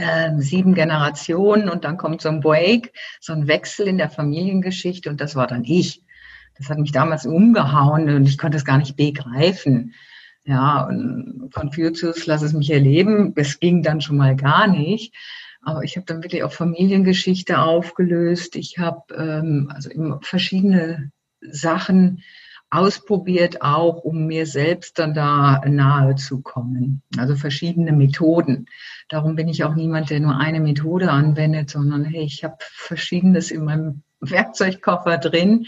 [0.00, 5.10] Ähm, sieben Generationen und dann kommt so ein Break, so ein Wechsel in der Familiengeschichte
[5.10, 6.01] und das war dann ich.
[6.58, 9.94] Das hat mich damals umgehauen und ich konnte es gar nicht begreifen.
[10.44, 15.14] Ja, und Confucius, lass es mich erleben, das ging dann schon mal gar nicht.
[15.62, 18.56] Aber ich habe dann wirklich auch Familiengeschichte aufgelöst.
[18.56, 19.90] Ich habe ähm, also
[20.22, 22.22] verschiedene Sachen
[22.72, 27.02] ausprobiert, auch um mir selbst dann da nahe zu kommen.
[27.18, 28.66] Also verschiedene Methoden.
[29.08, 33.50] Darum bin ich auch niemand, der nur eine Methode anwendet, sondern hey, ich habe verschiedenes
[33.50, 35.66] in meinem Werkzeugkoffer drin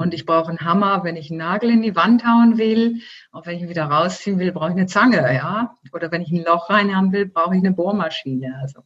[0.00, 3.02] und ich brauche einen Hammer, wenn ich einen Nagel in die Wand hauen will.
[3.32, 5.76] Und wenn ich ihn wieder rausziehen will, brauche ich eine Zange, ja.
[5.92, 8.56] Oder wenn ich ein Loch reinhaben will, brauche ich eine Bohrmaschine.
[8.62, 8.80] Also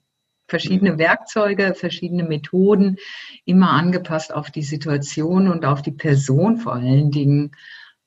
[0.48, 0.98] verschiedene mhm.
[0.98, 2.96] Werkzeuge, verschiedene Methoden,
[3.44, 7.52] immer angepasst auf die Situation und auf die Person vor allen Dingen.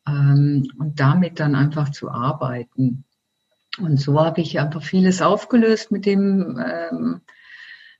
[0.05, 3.05] Ähm, und damit dann einfach zu arbeiten.
[3.79, 7.21] Und so habe ich einfach vieles aufgelöst mit dem, ähm,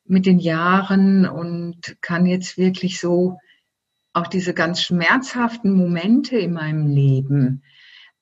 [0.04, 3.38] mit den Jahren und kann jetzt wirklich so
[4.18, 7.64] auch diese ganz schmerzhaften Momente in meinem Leben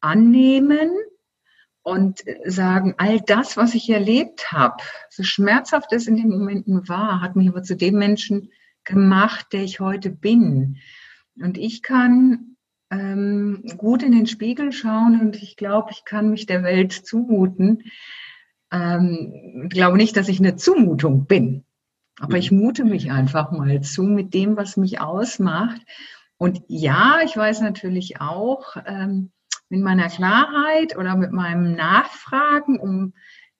[0.01, 0.91] annehmen
[1.84, 7.21] und sagen, all das, was ich erlebt habe, so schmerzhaft es in den Momenten war,
[7.21, 8.49] hat mich aber zu dem Menschen
[8.84, 10.77] gemacht, der ich heute bin.
[11.41, 12.58] Und ich kann
[12.91, 17.84] ähm, gut in den Spiegel schauen und ich glaube, ich kann mich der Welt zumuten.
[18.71, 21.65] Ähm, ich glaube nicht, dass ich eine Zumutung bin,
[22.19, 22.39] aber mhm.
[22.39, 25.82] ich mute mich einfach mal zu mit dem, was mich ausmacht.
[26.38, 29.32] Und ja, ich weiß natürlich auch, ähm,
[29.69, 33.13] mit meiner Klarheit oder mit meinem Nachfragen, um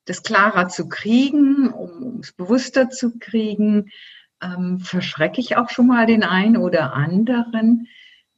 [0.06, 3.90] das klarer zu kriegen, um es bewusster zu kriegen,
[4.42, 7.88] ähm, verschrecke ich auch schon mal den einen oder anderen.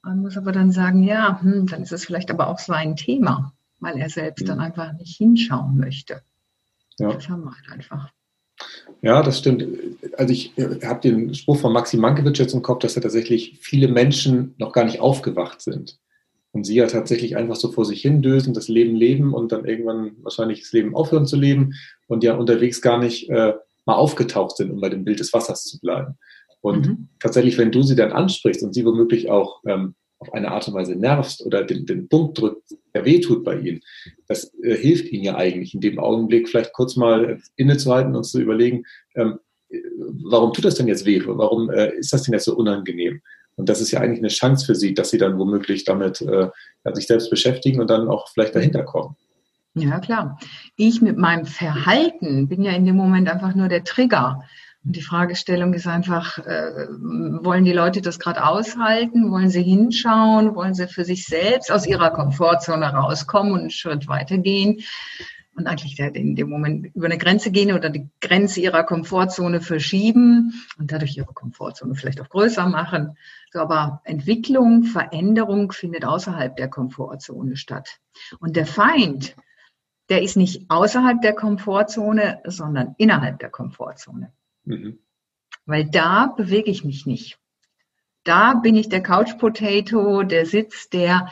[0.02, 3.54] Man muss aber dann sagen, ja, hm, dann ist es vielleicht aber auch sein Thema,
[3.80, 4.48] weil er selbst mhm.
[4.48, 6.22] dann einfach nicht hinschauen möchte.
[6.98, 7.12] Ja.
[7.12, 8.12] Das haben wir halt einfach.
[9.02, 9.66] Ja, das stimmt.
[10.18, 13.58] Also ich äh, habe den Spruch von Maxi Mankiewicz jetzt im Kopf, dass ja tatsächlich
[13.62, 16.00] viele Menschen noch gar nicht aufgewacht sind.
[16.52, 19.66] Und sie ja tatsächlich einfach so vor sich hin dösen, das Leben leben und dann
[19.66, 21.74] irgendwann wahrscheinlich das Leben aufhören zu leben
[22.08, 23.54] und ja unterwegs gar nicht äh,
[23.86, 26.18] mal aufgetaucht sind, um bei dem Bild des Wassers zu bleiben.
[26.62, 27.10] Und mhm.
[27.20, 30.74] tatsächlich, wenn du sie dann ansprichst und sie womöglich auch ähm, auf eine Art und
[30.74, 33.82] Weise nervst oder den, den Punkt drückt, der wehtut bei ihnen,
[34.28, 38.42] das äh, hilft ihnen ja eigentlich in dem Augenblick vielleicht kurz mal innezuhalten und zu
[38.42, 38.84] überlegen,
[39.16, 39.40] ähm,
[40.24, 41.22] warum tut das denn jetzt weh?
[41.26, 43.22] Warum äh, ist das denn jetzt so unangenehm?
[43.56, 46.50] Und das ist ja eigentlich eine Chance für sie, dass sie dann womöglich damit äh,
[46.94, 49.16] sich selbst beschäftigen und dann auch vielleicht dahinter kommen.
[49.74, 50.40] Ja, klar.
[50.76, 54.44] Ich mit meinem Verhalten bin ja in dem Moment einfach nur der Trigger.
[54.84, 59.32] Und die Fragestellung ist einfach, äh, wollen die Leute das gerade aushalten?
[59.32, 60.56] Wollen sie hinschauen?
[60.56, 64.82] Wollen sie für sich selbst aus ihrer Komfortzone rauskommen und einen Schritt weitergehen?
[65.56, 70.54] Und eigentlich in dem Moment über eine Grenze gehen oder die Grenze ihrer Komfortzone verschieben
[70.78, 73.18] und dadurch ihre Komfortzone vielleicht auch größer machen.
[73.52, 77.98] So, aber Entwicklung, Veränderung findet außerhalb der Komfortzone statt.
[78.40, 79.36] Und der Feind,
[80.10, 84.32] der ist nicht außerhalb der Komfortzone, sondern innerhalb der Komfortzone.
[84.68, 85.00] Mhm.
[85.66, 87.40] Weil da bewege ich mich nicht.
[88.24, 91.32] Da bin ich der Couch Potato, der sitzt, der,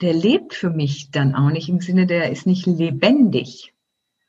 [0.00, 3.74] der lebt für mich dann auch nicht im Sinne, der ist nicht lebendig.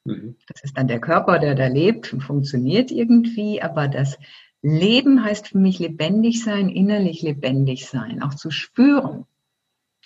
[0.04, 0.36] Mhm.
[0.48, 4.18] Das ist dann der Körper, der da lebt und funktioniert irgendwie, aber das
[4.62, 9.26] Leben heißt für mich lebendig sein, innerlich lebendig sein, auch zu spüren.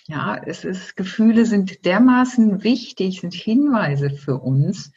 [0.06, 4.92] Ja, es ist, Gefühle sind dermaßen wichtig, sind Hinweise für uns.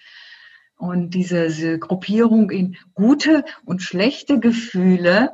[0.79, 5.33] Und diese, diese Gruppierung in gute und schlechte Gefühle,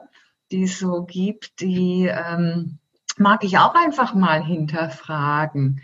[0.52, 2.80] die es so gibt, die ähm,
[3.18, 5.82] mag ich auch einfach mal hinterfragen.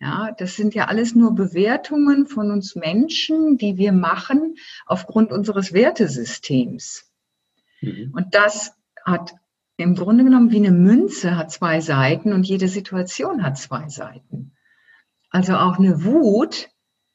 [0.00, 5.74] Ja, das sind ja alles nur Bewertungen von uns Menschen, die wir machen aufgrund unseres
[5.74, 7.12] Wertesystems.
[7.82, 8.14] Mhm.
[8.16, 9.34] Und das hat
[9.76, 14.54] im Grunde genommen wie eine Münze hat zwei Seiten und jede Situation hat zwei Seiten.
[15.28, 16.71] Also auch eine Wut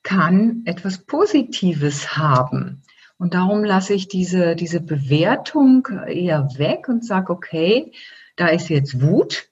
[0.07, 2.81] kann etwas Positives haben.
[3.17, 7.91] Und darum lasse ich diese, diese Bewertung eher weg und sage, okay,
[8.37, 9.49] da ist jetzt Wut.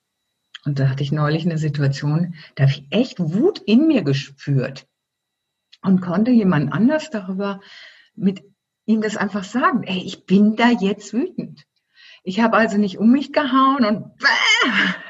[0.63, 4.87] Und da hatte ich neulich eine Situation, da habe ich echt Wut in mir gespürt
[5.81, 7.59] und konnte jemand anders darüber
[8.15, 8.41] mit
[8.85, 9.83] ihm das einfach sagen.
[9.83, 11.65] Ey, ich bin da jetzt wütend.
[12.27, 14.11] Ich habe also nicht um mich gehauen und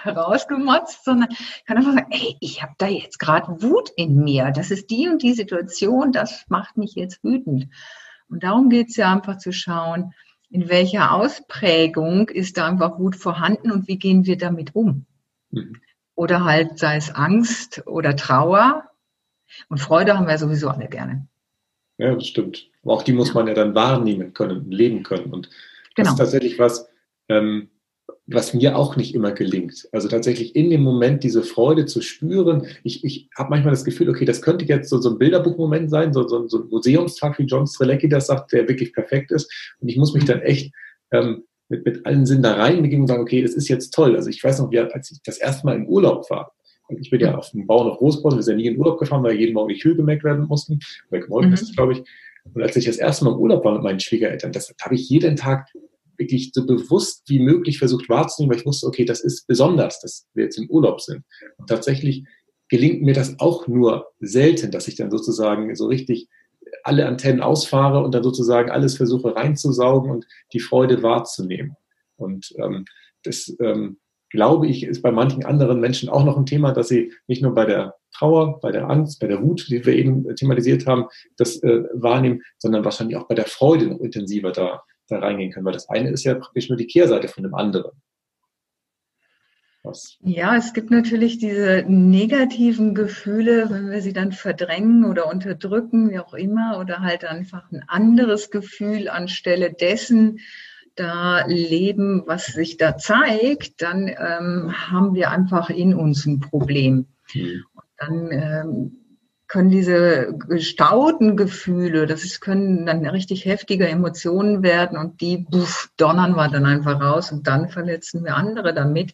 [0.05, 4.17] äh, rausgemotzt, sondern ich kann einfach sagen, ey, ich habe da jetzt gerade Wut in
[4.21, 4.51] mir.
[4.51, 7.69] Das ist die und die Situation, das macht mich jetzt wütend.
[8.29, 10.13] Und darum geht es ja einfach zu schauen,
[10.49, 15.05] in welcher Ausprägung ist da einfach Wut vorhanden und wie gehen wir damit um.
[15.51, 15.77] Mhm.
[16.15, 18.89] Oder halt sei es Angst oder Trauer.
[19.69, 21.27] Und Freude haben wir sowieso alle gerne.
[21.97, 22.69] Ja, das stimmt.
[22.83, 25.31] Aber auch die muss man ja dann wahrnehmen können, leben können.
[25.31, 25.55] Und das
[25.95, 26.09] genau.
[26.09, 26.89] ist tatsächlich was,
[27.29, 27.69] ähm,
[28.27, 29.87] was mir auch nicht immer gelingt.
[29.91, 32.67] Also tatsächlich in dem Moment diese Freude zu spüren.
[32.83, 36.11] Ich, ich habe manchmal das Gefühl, okay, das könnte jetzt so, so ein Bilderbuchmoment sein,
[36.11, 39.51] so, so, so ein Museumstag, wie John Strelecki das sagt, der wirklich perfekt ist.
[39.79, 40.73] Und ich muss mich dann echt
[41.11, 44.15] ähm, mit, mit allen Sinnen da reinbegeben und sagen, okay, das ist jetzt toll.
[44.15, 46.51] Also ich weiß noch, wie, als ich das erste Mal im Urlaub war,
[46.89, 49.23] ich bin ja auf dem Bau noch Großbau, wir sind ja nie in Urlaub gefahren,
[49.23, 51.55] weil jeden Morgen die Kühe gemerkt werden mussten, oder gemolken mhm.
[51.55, 52.03] ist, glaube ich.
[52.53, 55.09] Und als ich das erste Mal im Urlaub war mit meinen Schwiegereltern, das habe ich
[55.09, 55.67] jeden Tag
[56.17, 60.27] wirklich so bewusst wie möglich versucht wahrzunehmen, weil ich wusste, okay, das ist besonders, dass
[60.33, 61.23] wir jetzt im Urlaub sind.
[61.57, 62.25] Und tatsächlich
[62.69, 66.27] gelingt mir das auch nur selten, dass ich dann sozusagen so richtig
[66.83, 71.75] alle Antennen ausfahre und dann sozusagen alles versuche reinzusaugen und die Freude wahrzunehmen.
[72.17, 72.85] Und ähm,
[73.23, 73.97] das, ähm,
[74.29, 77.53] glaube ich, ist bei manchen anderen Menschen auch noch ein Thema, dass sie nicht nur
[77.53, 81.05] bei der Trauer, bei der Angst, bei der Wut, die wir eben thematisiert haben,
[81.37, 85.65] das äh, wahrnehmen, sondern wahrscheinlich auch bei der Freude noch intensiver da da reingehen können,
[85.65, 87.91] weil das eine ist ja praktisch nur die Kehrseite von dem anderen.
[89.83, 90.17] Was?
[90.21, 96.19] Ja, es gibt natürlich diese negativen Gefühle, wenn wir sie dann verdrängen oder unterdrücken, wie
[96.19, 100.39] auch immer, oder halt einfach ein anderes Gefühl anstelle dessen
[100.95, 107.07] da leben, was sich da zeigt, dann ähm, haben wir einfach in uns ein Problem.
[107.33, 107.63] Mhm.
[107.97, 109.04] dann ähm,
[109.47, 115.91] können diese gestauten Gefühle, das ist, können dann richtig heftige Emotionen werden und die buff,
[115.97, 119.13] donnern wir dann einfach raus und dann verletzen wir andere damit,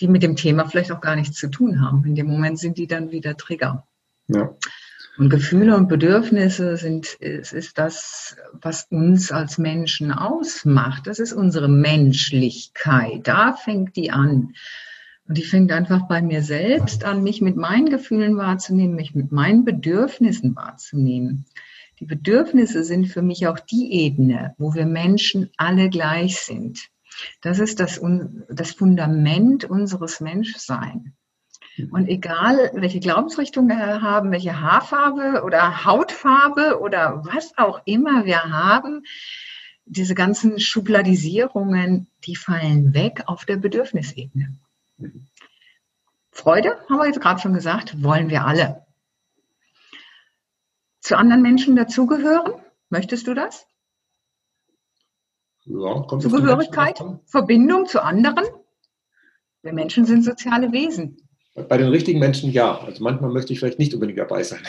[0.00, 2.04] die mit dem Thema vielleicht auch gar nichts zu tun haben.
[2.04, 3.86] In dem Moment sind die dann wieder Trigger.
[4.28, 4.54] Ja.
[5.18, 11.08] Und Gefühle und Bedürfnisse sind, es ist das, was uns als Menschen ausmacht.
[11.08, 13.26] Das ist unsere Menschlichkeit.
[13.26, 14.54] Da fängt die an.
[15.28, 19.30] Und die fängt einfach bei mir selbst an, mich mit meinen Gefühlen wahrzunehmen, mich mit
[19.30, 21.44] meinen Bedürfnissen wahrzunehmen.
[22.00, 26.88] Die Bedürfnisse sind für mich auch die Ebene, wo wir Menschen alle gleich sind.
[27.42, 28.00] Das ist das,
[28.48, 31.10] das Fundament unseres Menschseins.
[31.90, 38.44] Und egal, welche Glaubensrichtung wir haben, welche Haarfarbe oder Hautfarbe oder was auch immer wir
[38.44, 39.02] haben,
[39.84, 44.56] diese ganzen Schubladisierungen, die fallen weg auf der Bedürfnisebene.
[46.30, 48.86] Freude, haben wir jetzt gerade schon gesagt, wollen wir alle.
[51.00, 52.52] Zu anderen Menschen dazugehören,
[52.90, 53.66] möchtest du das?
[55.64, 58.44] Ja, Zugehörigkeit, Verbindung zu anderen.
[59.62, 61.28] Wir Menschen sind soziale Wesen.
[61.68, 62.78] Bei den richtigen Menschen ja.
[62.78, 64.60] Also manchmal möchte ich vielleicht nicht unbedingt dabei sein.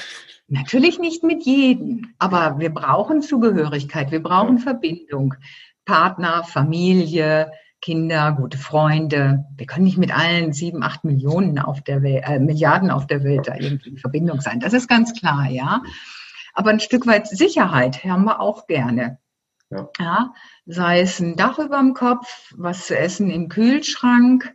[0.47, 4.63] Natürlich nicht mit jedem, aber wir brauchen Zugehörigkeit, wir brauchen ja.
[4.63, 5.35] Verbindung.
[5.85, 9.45] Partner, Familie, Kinder, gute Freunde.
[9.55, 13.23] Wir können nicht mit allen sieben, acht Millionen auf der Welt, äh, Milliarden auf der
[13.23, 14.59] Welt da irgendwie in Verbindung sein.
[14.59, 15.81] Das ist ganz klar, ja.
[16.53, 19.19] Aber ein Stück weit Sicherheit haben wir auch gerne.
[19.69, 19.89] Ja.
[19.99, 20.33] ja.
[20.65, 24.53] Sei es ein Dach über dem Kopf, was zu essen im Kühlschrank,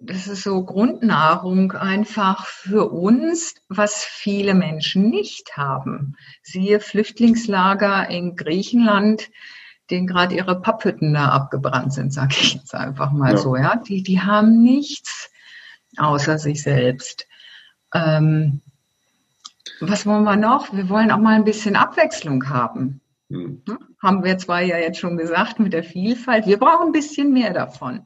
[0.00, 6.16] das ist so Grundnahrung einfach für uns, was viele Menschen nicht haben.
[6.42, 9.30] Siehe Flüchtlingslager in Griechenland,
[9.90, 13.36] denen gerade ihre Papphütten da abgebrannt sind, sage ich jetzt einfach mal ja.
[13.36, 13.56] so.
[13.56, 15.30] Ja, die, die haben nichts
[15.96, 17.26] außer sich selbst.
[17.94, 18.60] Ähm,
[19.80, 20.72] was wollen wir noch?
[20.72, 23.00] Wir wollen auch mal ein bisschen Abwechslung haben.
[23.30, 23.62] Hm.
[24.02, 26.46] Haben wir zwar ja jetzt schon gesagt mit der Vielfalt.
[26.46, 28.04] Wir brauchen ein bisschen mehr davon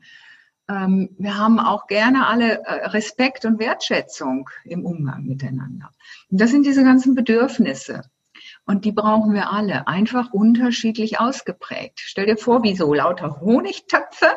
[0.69, 5.91] ähm, wir haben auch gerne alle äh, Respekt und Wertschätzung im Umgang miteinander.
[6.31, 8.03] Und das sind diese ganzen Bedürfnisse.
[8.65, 12.01] Und die brauchen wir alle, einfach unterschiedlich ausgeprägt.
[12.01, 14.29] Stell dir vor, wie so lauter Honigtöpfe.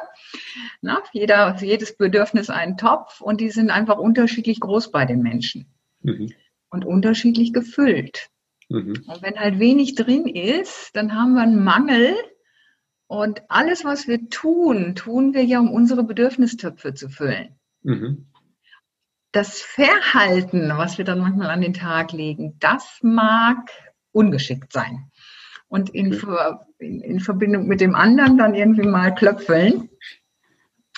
[0.81, 5.67] Na, jeder, jedes Bedürfnis einen Topf und die sind einfach unterschiedlich groß bei den Menschen.
[6.01, 6.33] Mhm.
[6.69, 8.29] Und unterschiedlich gefüllt.
[8.69, 9.03] Mhm.
[9.07, 12.15] Und wenn halt wenig drin ist, dann haben wir einen Mangel
[13.07, 17.59] und alles, was wir tun, tun wir ja, um unsere Bedürfnistöpfe zu füllen.
[17.83, 18.27] Mhm.
[19.31, 23.69] Das Verhalten, was wir dann manchmal an den Tag legen, das mag
[24.15, 25.11] ungeschickt sein.
[25.67, 26.19] Und in,
[26.79, 29.89] in, in Verbindung mit dem anderen dann irgendwie mal klöpfeln.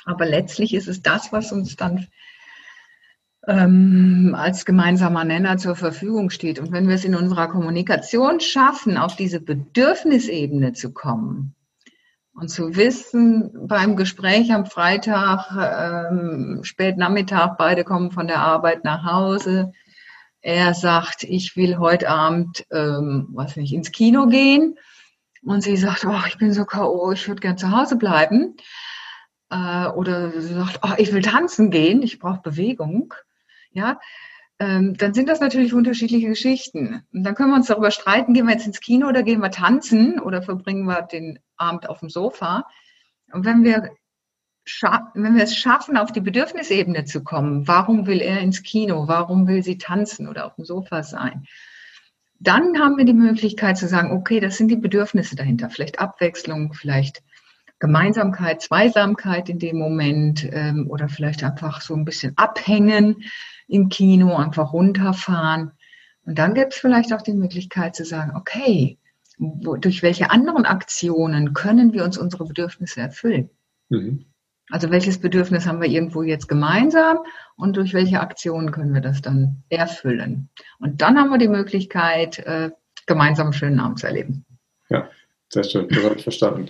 [0.06, 2.08] Aber letztlich ist es das, was uns dann
[3.48, 6.60] ähm, als gemeinsamer Nenner zur Verfügung steht.
[6.60, 11.56] Und wenn wir es in unserer Kommunikation schaffen, auf diese Bedürfnisebene zu kommen,
[12.38, 15.50] und zu wissen, beim Gespräch am Freitag,
[16.12, 19.74] ähm, spät Nachmittag, beide kommen von der Arbeit nach Hause.
[20.48, 24.80] Er sagt, ich will heute Abend, ähm, was nicht, ins Kino gehen.
[25.44, 28.56] Und sie sagt, oh, ich bin so K.O., ich würde gern zu Hause bleiben.
[29.50, 33.14] Äh, oder sie sagt, oh, ich will tanzen gehen, ich brauche Bewegung.
[33.72, 34.00] Ja,
[34.58, 37.06] ähm, dann sind das natürlich unterschiedliche Geschichten.
[37.12, 39.52] Und dann können wir uns darüber streiten, gehen wir jetzt ins Kino oder gehen wir
[39.52, 42.66] tanzen oder verbringen wir den Abend auf dem Sofa.
[43.34, 43.92] Und wenn wir,
[45.14, 49.48] wenn wir es schaffen, auf die Bedürfnisebene zu kommen, warum will er ins Kino, warum
[49.48, 51.46] will sie tanzen oder auf dem Sofa sein,
[52.40, 56.74] dann haben wir die Möglichkeit zu sagen, okay, das sind die Bedürfnisse dahinter, vielleicht Abwechslung,
[56.74, 57.24] vielleicht
[57.80, 63.24] Gemeinsamkeit, Zweisamkeit in dem Moment ähm, oder vielleicht einfach so ein bisschen abhängen
[63.68, 65.72] im Kino, einfach runterfahren.
[66.26, 68.98] Und dann gibt es vielleicht auch die Möglichkeit zu sagen, okay,
[69.38, 73.50] wo, durch welche anderen Aktionen können wir uns unsere Bedürfnisse erfüllen?
[73.90, 74.26] Mhm.
[74.70, 77.20] Also welches Bedürfnis haben wir irgendwo jetzt gemeinsam
[77.56, 80.50] und durch welche Aktionen können wir das dann erfüllen?
[80.80, 82.72] Und dann haben wir die Möglichkeit, äh,
[83.06, 84.46] gemeinsam einen schönen Abend zu erleben.
[84.90, 85.10] Ja,
[85.50, 86.70] sehr schön, das habe ich verstanden.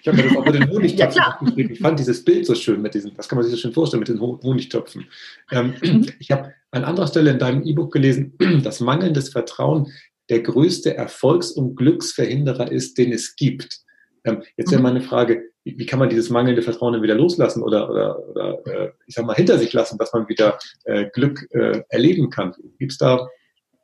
[0.00, 1.72] Ich habe mir das auch mit den Honigtöpfen ja, aufgeschrieben.
[1.72, 4.00] Ich fand dieses Bild so schön mit diesen, das kann man sich so schön vorstellen,
[4.00, 5.06] mit den Honigtöpfen.
[5.50, 6.06] Ähm, mhm.
[6.18, 9.92] ich habe an anderer Stelle in deinem E-Book gelesen, dass mangelndes Vertrauen
[10.28, 13.85] der größte Erfolgs- und Glücksverhinderer ist, den es gibt.
[14.26, 14.88] Ähm, jetzt wäre mhm.
[14.88, 18.66] meine Frage, wie, wie, kann man dieses mangelnde Vertrauen dann wieder loslassen oder, oder, oder
[18.66, 22.54] äh, ich sag mal, hinter sich lassen, dass man wieder äh, Glück äh, erleben kann?
[22.78, 23.28] Gibt es da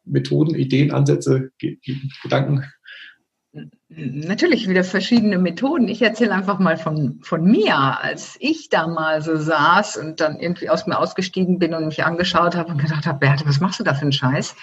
[0.04, 1.50] Methoden, Ideen, Ansätze,
[2.22, 2.64] Gedanken?
[3.88, 5.86] Natürlich wieder verschiedene Methoden.
[5.86, 10.40] Ich erzähle einfach mal von, von mir, als ich da mal so saß und dann
[10.40, 13.78] irgendwie aus mir ausgestiegen bin und mich angeschaut habe und gedacht habe, Berthe, was machst
[13.78, 14.56] du da für einen Scheiß?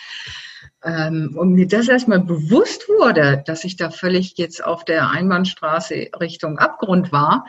[0.84, 6.10] Ähm, und mir das erstmal bewusst wurde, dass ich da völlig jetzt auf der Einbahnstraße
[6.20, 7.46] Richtung Abgrund war,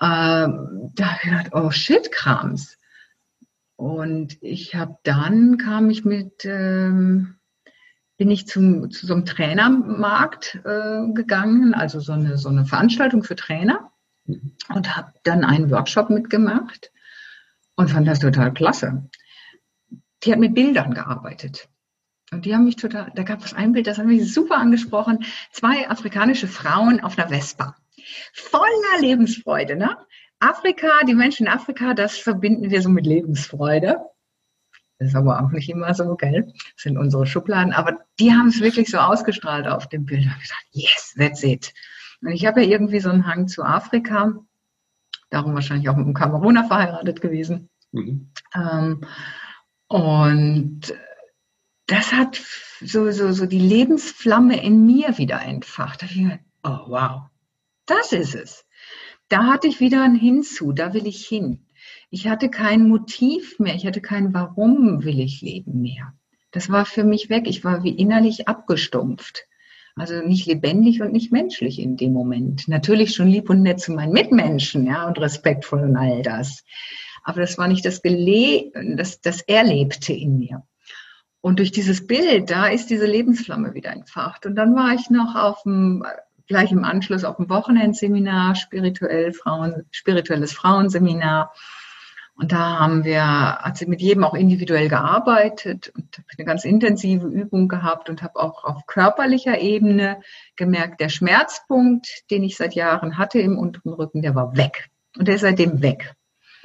[0.00, 2.78] ähm, da habe ich gedacht, oh shit, Krams.
[3.76, 6.44] Und ich habe dann, kam ich mit...
[6.44, 7.36] Ähm,
[8.20, 13.24] bin ich zum, zu so einem Trainermarkt äh, gegangen, also so eine, so eine Veranstaltung
[13.24, 13.92] für Trainer
[14.26, 14.52] mhm.
[14.68, 16.92] und habe dann einen Workshop mitgemacht
[17.76, 19.08] und fand das total klasse.
[20.22, 21.70] Die hat mit Bildern gearbeitet.
[22.32, 25.24] Und die haben mich total, da gab es ein Bild, das hat mich super angesprochen.
[25.52, 27.76] Zwei afrikanische Frauen auf einer Vespa.
[28.32, 29.96] Voller Lebensfreude, ne?
[30.38, 33.98] Afrika, die Menschen in Afrika, das verbinden wir so mit Lebensfreude.
[34.98, 36.46] Das ist aber auch nicht immer so, gell?
[36.46, 37.72] Das sind unsere Schubladen.
[37.72, 40.20] Aber die haben es wirklich so ausgestrahlt auf dem Bild.
[40.20, 41.74] Ich habe gesagt, yes, that's it.
[42.22, 44.34] Und ich habe ja irgendwie so einen Hang zu Afrika.
[45.30, 47.70] Darum wahrscheinlich auch mit einem Kameruner verheiratet gewesen.
[47.92, 48.30] Mhm.
[48.54, 49.00] Ähm,
[49.88, 50.94] und
[51.90, 52.40] das hat
[52.80, 56.02] so, so, so die Lebensflamme in mir wieder entfacht.
[56.02, 57.22] Da ich gedacht, oh wow,
[57.86, 58.64] das ist es.
[59.28, 61.66] Da hatte ich wieder ein Hinzu, da will ich hin.
[62.10, 66.14] Ich hatte kein Motiv mehr, ich hatte kein Warum will ich leben mehr.
[66.50, 67.46] Das war für mich weg.
[67.46, 69.46] Ich war wie innerlich abgestumpft.
[69.94, 72.66] Also nicht lebendig und nicht menschlich in dem Moment.
[72.68, 76.64] Natürlich schon lieb und nett zu meinen Mitmenschen, ja, und respektvoll und all das.
[77.22, 80.64] Aber das war nicht das Gele das, das Erlebte in mir.
[81.40, 84.44] Und durch dieses Bild, da ist diese Lebensflamme wieder entfacht.
[84.44, 86.04] Und dann war ich noch auf dem,
[86.46, 91.52] gleich im Anschluss auf dem Wochenendseminar, spirituell Frauen, spirituelles Frauenseminar.
[92.34, 96.64] Und da haben wir, hat sie mit jedem auch individuell gearbeitet und habe eine ganz
[96.64, 100.20] intensive Übung gehabt und habe auch auf körperlicher Ebene
[100.56, 104.88] gemerkt, der Schmerzpunkt, den ich seit Jahren hatte im unteren Rücken, der war weg.
[105.18, 106.14] Und der ist seitdem weg.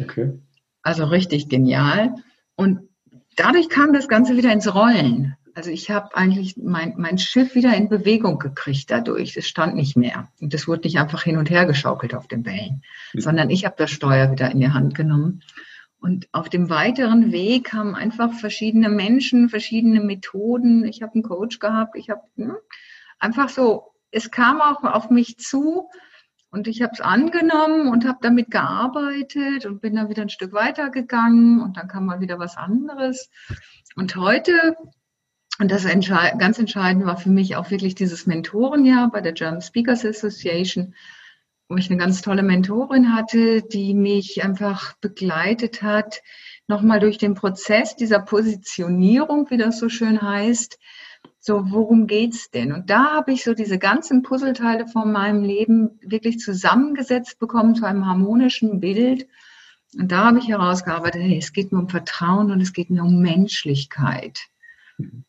[0.02, 0.40] Okay.
[0.82, 2.16] Also richtig genial.
[2.56, 2.90] Und
[3.36, 5.36] dadurch kam das Ganze wieder ins Rollen.
[5.54, 9.38] Also ich habe eigentlich mein, mein Schiff wieder in Bewegung gekriegt dadurch.
[9.38, 10.28] Es stand nicht mehr.
[10.42, 12.84] Und es wurde nicht einfach hin und her geschaukelt auf den Wellen,
[13.14, 13.22] mhm.
[13.22, 15.42] sondern ich habe das Steuer wieder in die Hand genommen.
[16.02, 20.86] Und auf dem weiteren Weg haben einfach verschiedene Menschen, verschiedene Methoden.
[20.86, 21.96] Ich habe einen Coach gehabt.
[21.96, 22.58] Ich habe hm,
[23.18, 25.90] einfach so, es kam auch auf mich zu
[26.56, 30.54] und ich habe es angenommen und habe damit gearbeitet und bin dann wieder ein Stück
[30.54, 33.30] weiter gegangen und dann kam mal wieder was anderes.
[33.98, 34.78] Und heute
[35.60, 40.06] und das ganz entscheidend war für mich auch wirklich dieses Mentorenjahr bei der German Speakers
[40.06, 40.96] Association,
[41.68, 46.22] wo ich eine ganz tolle Mentorin hatte, die mich einfach begleitet hat,
[46.68, 50.80] nochmal durch den Prozess dieser Positionierung, wie das so schön heißt.
[51.48, 52.74] So, worum geht's denn?
[52.74, 57.86] Und da habe ich so diese ganzen Puzzleteile von meinem Leben wirklich zusammengesetzt bekommen zu
[57.86, 59.28] einem harmonischen Bild.
[59.96, 63.04] Und da habe ich herausgearbeitet, hey, es geht mir um Vertrauen und es geht mir
[63.04, 64.40] um Menschlichkeit.
[64.98, 65.24] Mhm.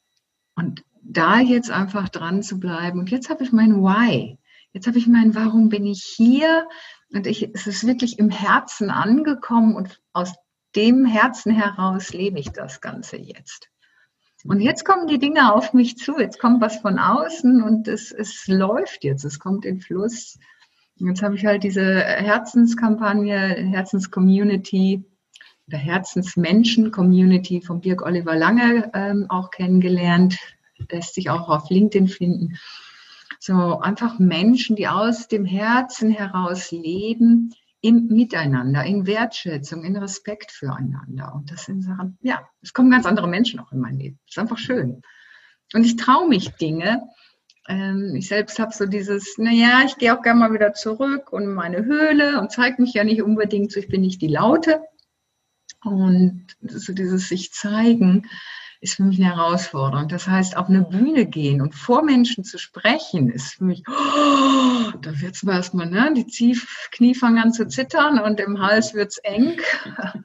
[0.54, 2.98] Und da jetzt einfach dran zu bleiben.
[2.98, 4.38] Und jetzt habe ich mein Why.
[4.72, 6.66] Jetzt habe ich mein, warum bin ich hier?
[7.12, 10.32] Und ich, es ist wirklich im Herzen angekommen und aus
[10.76, 13.68] dem Herzen heraus lebe ich das Ganze jetzt.
[14.48, 16.18] Und jetzt kommen die Dinge auf mich zu.
[16.18, 19.24] Jetzt kommt was von außen und es, es läuft jetzt.
[19.24, 20.38] Es kommt in Fluss.
[20.96, 25.04] Jetzt habe ich halt diese Herzenskampagne, Herzenscommunity
[25.66, 30.38] oder Herzensmenschen-Community von Birg Oliver Lange ähm, auch kennengelernt.
[30.90, 32.56] Lässt sich auch auf LinkedIn finden.
[33.40, 37.52] So einfach Menschen, die aus dem Herzen heraus leben,
[37.86, 41.32] im Miteinander, in Wertschätzung, in Respekt füreinander.
[41.34, 44.18] Und das sind Sachen, ja, es kommen ganz andere Menschen auch in mein Leben.
[44.26, 45.02] Das ist einfach schön.
[45.72, 47.02] Und ich traue mich Dinge.
[47.68, 51.46] Ähm, ich selbst habe so dieses, naja, ich gehe auch gerne mal wieder zurück und
[51.46, 54.80] meine Höhle und zeige mich ja nicht unbedingt so, ich bin nicht die Laute.
[55.84, 58.28] Und so dieses sich zeigen
[58.86, 60.08] ist für mich eine Herausforderung.
[60.08, 64.92] Das heißt, auf eine Bühne gehen und vor Menschen zu sprechen, ist für mich, oh,
[65.02, 66.24] da wird es erstmal, ne, die
[66.92, 69.60] Knie fangen an zu zittern und im Hals wird es eng.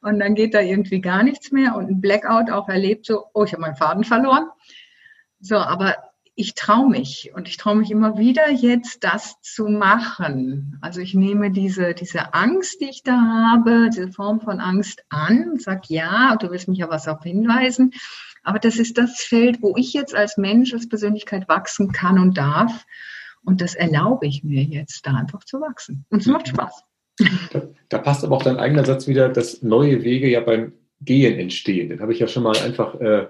[0.00, 3.42] Und dann geht da irgendwie gar nichts mehr und ein Blackout auch erlebt, so, oh,
[3.42, 4.46] ich habe meinen Faden verloren.
[5.40, 5.96] So, aber
[6.38, 10.78] ich traue mich und ich traue mich immer wieder jetzt das zu machen.
[10.80, 15.50] Also ich nehme diese, diese Angst, die ich da habe, diese Form von Angst an
[15.50, 17.90] und sage, ja, du willst mich ja was auf hinweisen.
[18.44, 22.38] Aber das ist das Feld, wo ich jetzt als Mensch, als Persönlichkeit wachsen kann und
[22.38, 22.86] darf.
[23.44, 26.04] Und das erlaube ich mir jetzt, da einfach zu wachsen.
[26.08, 26.84] Und es macht Spaß.
[27.50, 31.36] Da, da passt aber auch dein eigener Satz wieder, dass neue Wege ja beim Gehen
[31.36, 31.88] entstehen.
[31.88, 33.26] Den habe ich ja schon mal einfach äh,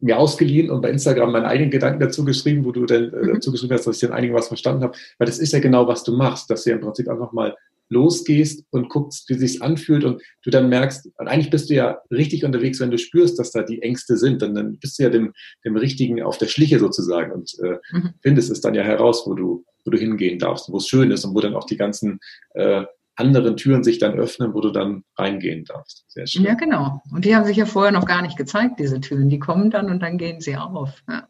[0.00, 3.34] mir ausgeliehen und bei Instagram meinen eigenen Gedanken dazu geschrieben, wo du dann äh, mhm.
[3.34, 4.96] dazu geschrieben hast, dass ich dann einigen was verstanden habe.
[5.18, 7.56] Weil das ist ja genau, was du machst, dass du ja im Prinzip einfach mal
[7.88, 11.74] losgehst und guckst, wie es sich anfühlt und du dann merkst, und eigentlich bist du
[11.74, 15.04] ja richtig unterwegs, wenn du spürst, dass da die Ängste sind, dann, dann bist du
[15.04, 15.32] ja dem,
[15.64, 18.10] dem Richtigen auf der Schliche sozusagen und äh, mhm.
[18.22, 21.24] findest es dann ja heraus, wo du, wo du hingehen darfst, wo es schön ist
[21.24, 22.18] und wo dann auch die ganzen
[22.54, 22.84] äh,
[23.16, 26.04] anderen Türen sich dann öffnen, wo du dann reingehen darfst.
[26.08, 26.44] Sehr schön.
[26.44, 27.02] Ja, genau.
[27.10, 29.28] Und die haben sich ja vorher noch gar nicht gezeigt, diese Türen.
[29.28, 31.02] Die kommen dann und dann gehen sie auf.
[31.08, 31.26] Ja,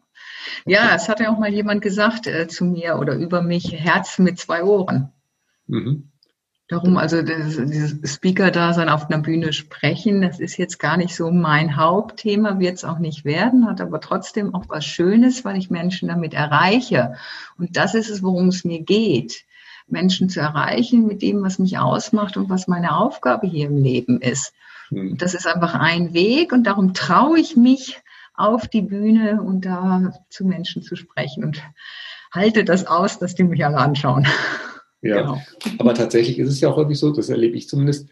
[0.65, 4.19] ja es hat ja auch mal jemand gesagt äh, zu mir oder über mich, Herz
[4.19, 5.11] mit zwei Ohren.
[5.67, 6.11] Mhm.
[6.69, 11.77] Darum, also dieses Speaker-Dasein auf einer Bühne sprechen, das ist jetzt gar nicht so mein
[11.77, 16.09] Hauptthema, wird es auch nicht werden, hat aber trotzdem auch was Schönes, weil ich Menschen
[16.09, 17.13] damit erreiche.
[17.57, 19.45] Und das ist es, worum es mir geht.
[19.87, 24.21] Menschen zu erreichen mit dem, was mich ausmacht und was meine Aufgabe hier im Leben
[24.21, 24.53] ist.
[24.89, 25.17] Mhm.
[25.17, 28.01] Das ist einfach ein Weg und darum traue ich mich
[28.33, 31.61] auf die Bühne und da zu Menschen zu sprechen und
[32.31, 34.27] halte das aus, dass die mich alle anschauen.
[35.01, 35.41] Ja, genau.
[35.77, 38.09] aber tatsächlich ist es ja auch häufig so, das erlebe ich zumindest,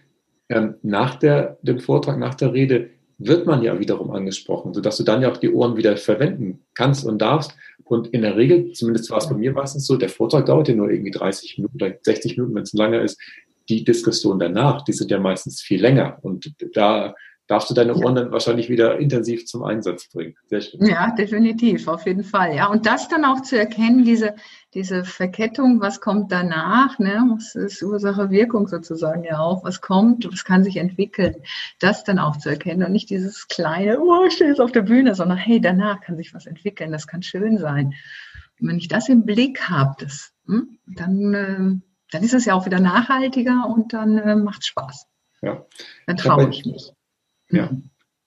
[0.50, 5.04] ähm, nach der, dem Vortrag, nach der Rede wird man ja wiederum angesprochen, sodass du
[5.04, 7.56] dann ja auch die Ohren wieder verwenden kannst und darfst.
[7.84, 10.76] Und in der Regel, zumindest war es bei mir meistens so, der Vortrag dauert ja
[10.76, 13.20] nur irgendwie 30 Minuten oder 60 Minuten, wenn es länger ist.
[13.70, 16.20] Die Diskussion danach, die sind ja meistens viel länger.
[16.22, 17.16] Und da
[17.48, 18.24] darfst du deine Ohren ja.
[18.24, 20.36] dann wahrscheinlich wieder intensiv zum Einsatz bringen.
[20.48, 20.86] Sehr schön.
[20.86, 22.56] Ja, definitiv, auf jeden Fall.
[22.56, 24.36] Ja, und das dann auch zu erkennen, diese,
[24.74, 30.32] diese Verkettung, was kommt danach, ne, was ist Ursache, Wirkung sozusagen ja auch, was kommt,
[30.32, 31.36] was kann sich entwickeln,
[31.80, 34.82] das dann auch zu erkennen und nicht dieses kleine, oh, ich stehe jetzt auf der
[34.82, 37.94] Bühne, sondern hey, danach kann sich was entwickeln, das kann schön sein.
[38.60, 41.82] Und wenn ich das im Blick habe, das, hm, dann, äh,
[42.12, 45.08] dann ist es ja auch wieder nachhaltiger und dann äh, macht es Spaß.
[45.42, 45.66] Ja.
[46.08, 46.95] Dann traue ich mich.
[47.50, 47.72] Ja.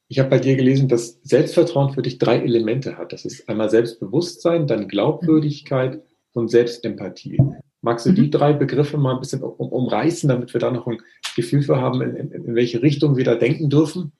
[0.08, 3.12] Ich habe bei dir gelesen, dass Selbstvertrauen für dich drei Elemente hat.
[3.12, 6.02] Das ist einmal Selbstbewusstsein, dann Glaubwürdigkeit
[6.32, 7.38] und Selbstempathie.
[7.82, 8.30] Magst du die mhm.
[8.30, 10.98] drei Begriffe mal ein bisschen um, umreißen, damit wir da noch ein
[11.36, 14.12] Gefühl für haben, in, in, in welche Richtung wir da denken dürfen?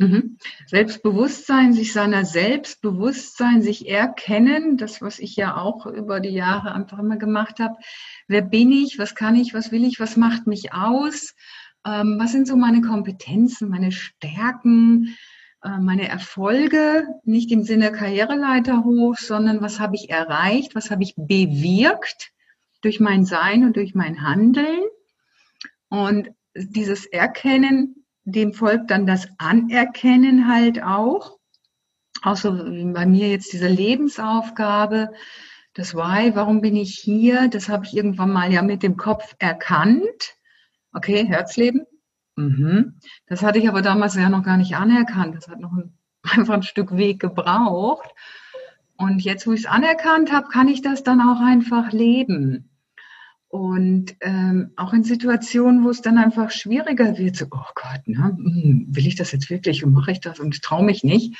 [0.00, 0.38] Mhm.
[0.66, 6.98] Selbstbewusstsein, sich seiner Selbstbewusstsein, sich erkennen, das, was ich ja auch über die Jahre einfach
[6.98, 7.76] immer gemacht habe.
[8.28, 8.98] Wer bin ich?
[8.98, 9.54] Was kann ich?
[9.54, 9.98] Was will ich?
[9.98, 11.34] Was macht mich aus?
[11.86, 15.16] Ähm, was sind so meine Kompetenzen, meine Stärken,
[15.62, 21.02] äh, meine Erfolge, nicht im Sinne Karriereleiter hoch, sondern was habe ich erreicht, was habe
[21.02, 22.30] ich bewirkt
[22.82, 24.82] durch mein Sein und durch mein Handeln.
[25.88, 31.38] Und dieses Erkennen, dem folgt dann das Anerkennen halt auch.
[32.22, 35.12] Auch so bei mir jetzt diese Lebensaufgabe,
[35.74, 39.34] das Why, warum bin ich hier, das habe ich irgendwann mal ja mit dem Kopf
[39.38, 40.37] erkannt
[40.98, 41.86] okay, Herzleben.
[42.36, 42.94] Mhm.
[43.26, 45.36] Das hatte ich aber damals ja noch gar nicht anerkannt.
[45.36, 48.08] Das hat noch ein, einfach ein Stück Weg gebraucht.
[48.96, 52.70] Und jetzt, wo ich es anerkannt habe, kann ich das dann auch einfach leben.
[53.46, 58.36] Und ähm, auch in Situationen, wo es dann einfach schwieriger wird, so, oh Gott, ne,
[58.36, 61.34] hm, will ich das jetzt wirklich und mache ich das und traue mich nicht.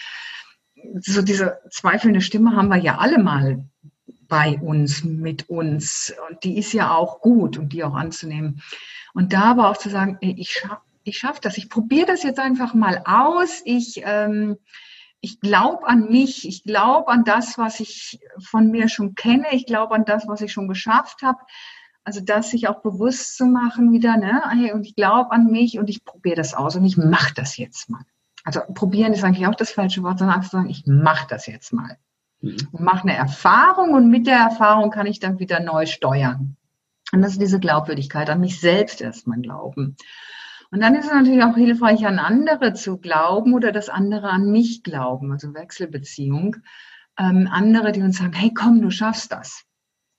[1.00, 3.64] So diese zweifelnde Stimme haben wir ja alle mal
[4.28, 6.14] bei uns, mit uns.
[6.30, 8.62] Und die ist ja auch gut und die auch anzunehmen.
[9.18, 12.22] Und da aber auch zu sagen, ey, ich schaffe ich schaff das, ich probiere das
[12.22, 13.62] jetzt einfach mal aus.
[13.64, 14.58] Ich, ähm,
[15.20, 19.66] ich glaube an mich, ich glaube an das, was ich von mir schon kenne, ich
[19.66, 21.38] glaube an das, was ich schon geschafft habe.
[22.04, 24.72] Also das sich auch bewusst zu machen wieder, ne?
[24.72, 27.90] Und ich glaube an mich und ich probiere das aus und ich mache das jetzt
[27.90, 28.04] mal.
[28.44, 31.72] Also probieren ist eigentlich auch das falsche Wort, sondern einfach sagen, ich mache das jetzt
[31.72, 31.98] mal.
[32.40, 32.68] Mhm.
[32.70, 36.57] Und mache eine Erfahrung und mit der Erfahrung kann ich dann wieder neu steuern.
[37.12, 39.96] Und das ist diese Glaubwürdigkeit, an mich selbst erstmal glauben.
[40.70, 44.50] Und dann ist es natürlich auch hilfreich, an andere zu glauben oder dass andere an
[44.50, 46.56] mich glauben, also Wechselbeziehung.
[47.18, 49.64] Ähm, andere, die uns sagen, hey komm, du schaffst das.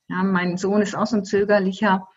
[0.08, 2.08] Ja, mein Sohn ist auch so ein zögerlicher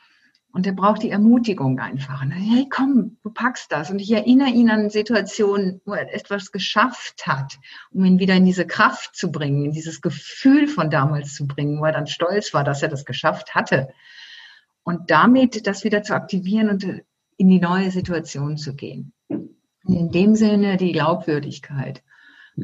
[0.50, 2.20] und der braucht die Ermutigung einfach.
[2.20, 3.90] Dann, hey komm, du packst das.
[3.90, 7.58] Und ich erinnere ihn an Situationen, wo er etwas geschafft hat,
[7.90, 11.78] um ihn wieder in diese Kraft zu bringen, in dieses Gefühl von damals zu bringen,
[11.78, 13.92] wo er dann stolz war, dass er das geschafft hatte
[14.84, 16.84] und damit das wieder zu aktivieren und
[17.36, 19.12] in die neue Situation zu gehen.
[19.28, 22.02] In dem Sinne die Glaubwürdigkeit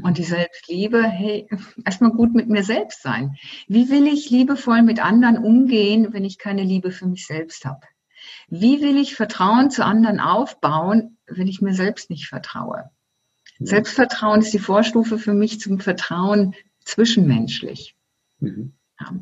[0.02, 1.48] und die Selbstliebe, hey,
[1.84, 3.36] erstmal gut mit mir selbst sein.
[3.66, 7.80] Wie will ich liebevoll mit anderen umgehen, wenn ich keine Liebe für mich selbst habe?
[8.48, 12.90] Wie will ich Vertrauen zu anderen aufbauen, wenn ich mir selbst nicht vertraue?
[13.58, 16.54] Selbstvertrauen ist die Vorstufe für mich zum Vertrauen
[16.84, 17.96] zwischenmenschlich.
[18.38, 18.74] Mhm.
[19.00, 19.12] Ja.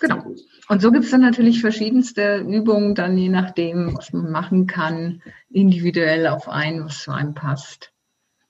[0.00, 0.34] Genau.
[0.68, 5.22] Und so gibt es dann natürlich verschiedenste Übungen, dann je nachdem, was man machen kann,
[5.50, 7.92] individuell auf einen, was zu einem passt.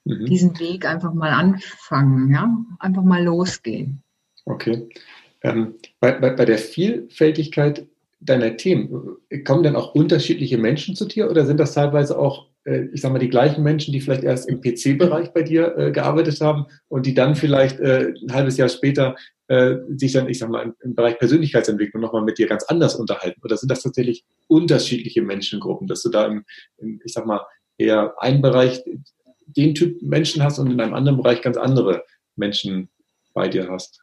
[0.07, 0.27] mhm.
[0.27, 4.03] diesen Weg einfach mal anfangen, ja, einfach mal losgehen.
[4.45, 4.89] Okay.
[5.43, 7.87] Ähm, bei, bei, bei der Vielfältigkeit
[8.21, 12.87] deiner Themen, kommen dann auch unterschiedliche Menschen zu dir oder sind das teilweise auch, äh,
[12.93, 16.41] ich sag mal, die gleichen Menschen, die vielleicht erst im PC-Bereich bei dir äh, gearbeitet
[16.41, 19.17] haben und die dann vielleicht äh, ein halbes Jahr später
[19.49, 22.97] äh, sich dann, ich sag mal, im, im Bereich Persönlichkeitsentwicklung nochmal mit dir ganz anders
[22.97, 23.41] unterhalten?
[23.45, 26.45] Oder sind das tatsächlich unterschiedliche Menschengruppen, dass du da im,
[26.79, 27.47] im ich sag mal,
[27.79, 28.83] eher einen Bereich
[29.47, 32.89] den Typ Menschen hast und in einem anderen Bereich ganz andere Menschen
[33.35, 34.03] bei dir hast?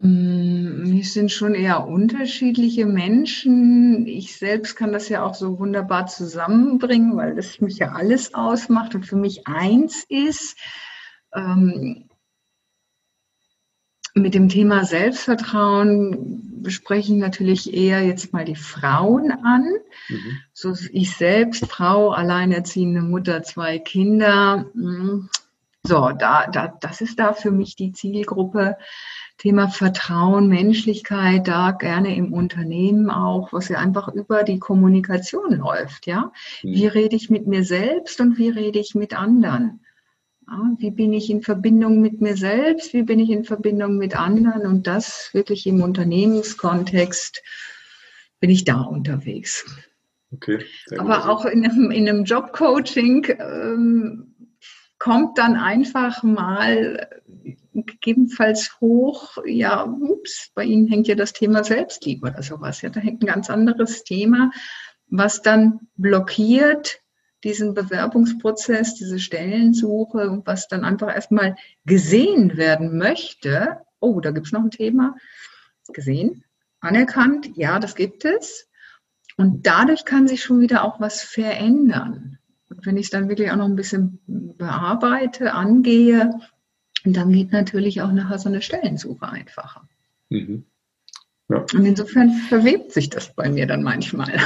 [0.00, 4.06] Mm, es sind schon eher unterschiedliche Menschen.
[4.06, 8.94] Ich selbst kann das ja auch so wunderbar zusammenbringen, weil das mich ja alles ausmacht
[8.94, 10.56] und für mich eins ist.
[11.34, 12.07] Ähm,
[14.18, 19.64] mit dem Thema Selbstvertrauen bespreche ich natürlich eher jetzt mal die Frauen an.
[20.08, 20.38] Mhm.
[20.52, 24.66] So ich selbst, Frau, alleinerziehende Mutter, zwei Kinder.
[24.74, 25.28] Mm,
[25.82, 28.76] so, da, da, das ist da für mich die Zielgruppe.
[29.38, 36.08] Thema Vertrauen, Menschlichkeit, da gerne im Unternehmen auch, was ja einfach über die Kommunikation läuft,
[36.08, 36.32] ja.
[36.62, 36.72] Mhm.
[36.72, 39.80] Wie rede ich mit mir selbst und wie rede ich mit anderen?
[40.78, 42.92] Wie bin ich in Verbindung mit mir selbst?
[42.92, 44.66] Wie bin ich in Verbindung mit anderen?
[44.66, 47.42] Und das wirklich im Unternehmenskontext
[48.40, 49.66] bin ich da unterwegs.
[50.32, 50.64] Okay.
[50.98, 54.34] Aber auch in einem, in einem Jobcoaching ähm,
[54.98, 57.08] kommt dann einfach mal
[57.72, 62.82] gegebenenfalls hoch, ja, ups, bei Ihnen hängt ja das Thema Selbstliebe oder sowas.
[62.82, 64.50] Ja, da hängt ein ganz anderes Thema,
[65.08, 67.00] was dann blockiert
[67.44, 73.78] diesen Bewerbungsprozess, diese Stellensuche, was dann einfach erstmal gesehen werden möchte.
[74.00, 75.16] Oh, da gibt es noch ein Thema.
[75.92, 76.44] Gesehen,
[76.80, 78.68] anerkannt, ja, das gibt es.
[79.36, 82.38] Und dadurch kann sich schon wieder auch was verändern.
[82.68, 86.38] Und wenn ich es dann wirklich auch noch ein bisschen bearbeite, angehe,
[87.04, 89.88] dann geht natürlich auch nachher so eine Stellensuche einfacher.
[90.28, 90.64] Mhm.
[91.48, 91.64] Ja.
[91.72, 94.38] Und insofern verwebt sich das bei mir dann manchmal.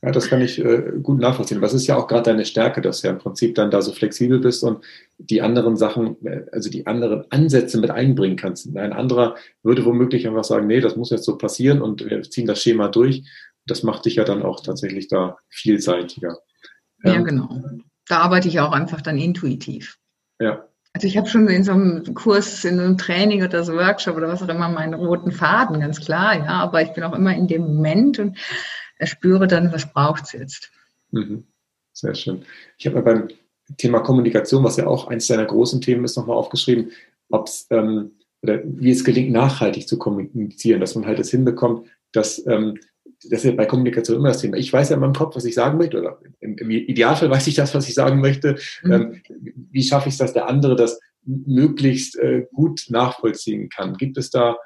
[0.00, 1.60] Ja, das kann ich äh, gut nachvollziehen.
[1.60, 3.92] Was ist ja auch gerade deine Stärke, dass du ja im Prinzip dann da so
[3.92, 4.84] flexibel bist und
[5.18, 8.76] die anderen Sachen, äh, also die anderen Ansätze mit einbringen kannst.
[8.76, 9.34] Ein anderer
[9.64, 12.88] würde womöglich einfach sagen, nee, das muss jetzt so passieren und wir ziehen das Schema
[12.88, 13.24] durch.
[13.66, 16.38] Das macht dich ja dann auch tatsächlich da vielseitiger.
[17.02, 17.48] Ja, ähm, genau.
[18.06, 19.98] Da arbeite ich auch einfach dann intuitiv.
[20.40, 20.64] Ja.
[20.92, 24.28] Also ich habe schon in so einem Kurs, in einem Training oder so Workshop oder
[24.28, 26.60] was auch immer meinen roten Faden, ganz klar, ja.
[26.60, 28.38] Aber ich bin auch immer in dem Moment und
[29.06, 30.70] spüre dann, was braucht es jetzt.
[31.10, 31.44] Mhm.
[31.92, 32.44] Sehr schön.
[32.76, 33.28] Ich habe beim
[33.76, 36.92] Thema Kommunikation, was ja auch eines deiner großen Themen ist, nochmal aufgeschrieben,
[37.28, 42.44] ob's, ähm, oder wie es gelingt, nachhaltig zu kommunizieren, dass man halt es hinbekommt, dass
[42.46, 42.78] ähm,
[43.24, 44.56] das ist ja bei Kommunikation immer das Thema.
[44.56, 47.48] Ich weiß ja in meinem Kopf, was ich sagen möchte, oder im, im Idealfall weiß
[47.48, 48.56] ich das, was ich sagen möchte.
[48.82, 48.92] Mhm.
[48.92, 49.22] Ähm,
[49.72, 53.94] wie schaffe ich es, dass der andere das möglichst äh, gut nachvollziehen kann?
[53.94, 54.56] Gibt es da,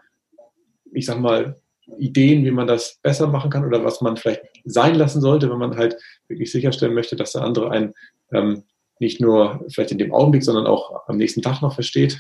[0.93, 1.61] ich sag mal,
[1.99, 5.59] Ideen, wie man das besser machen kann oder was man vielleicht sein lassen sollte, wenn
[5.59, 5.97] man halt
[6.29, 7.93] wirklich sicherstellen möchte, dass der andere einen
[8.33, 8.65] ähm,
[8.99, 12.19] nicht nur vielleicht in dem Augenblick, sondern auch am nächsten Tag noch versteht?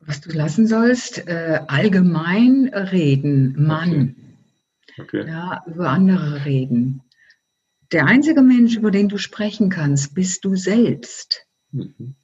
[0.00, 3.90] Was du lassen sollst, äh, allgemein reden, Mann.
[3.92, 4.24] Okay.
[4.96, 5.28] Okay.
[5.28, 7.02] Ja, über andere reden.
[7.92, 11.46] Der einzige Mensch, über den du sprechen kannst, bist du selbst.
[11.72, 12.14] Mhm.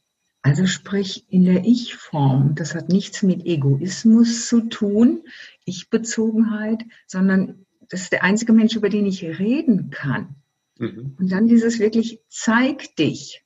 [0.43, 2.55] Also sprich in der Ich-Form.
[2.55, 5.25] Das hat nichts mit Egoismus zu tun,
[5.65, 10.37] Ich-Bezogenheit, sondern das ist der einzige Mensch, über den ich reden kann.
[10.79, 11.17] Mhm.
[11.19, 13.45] Und dann dieses wirklich, zeig dich.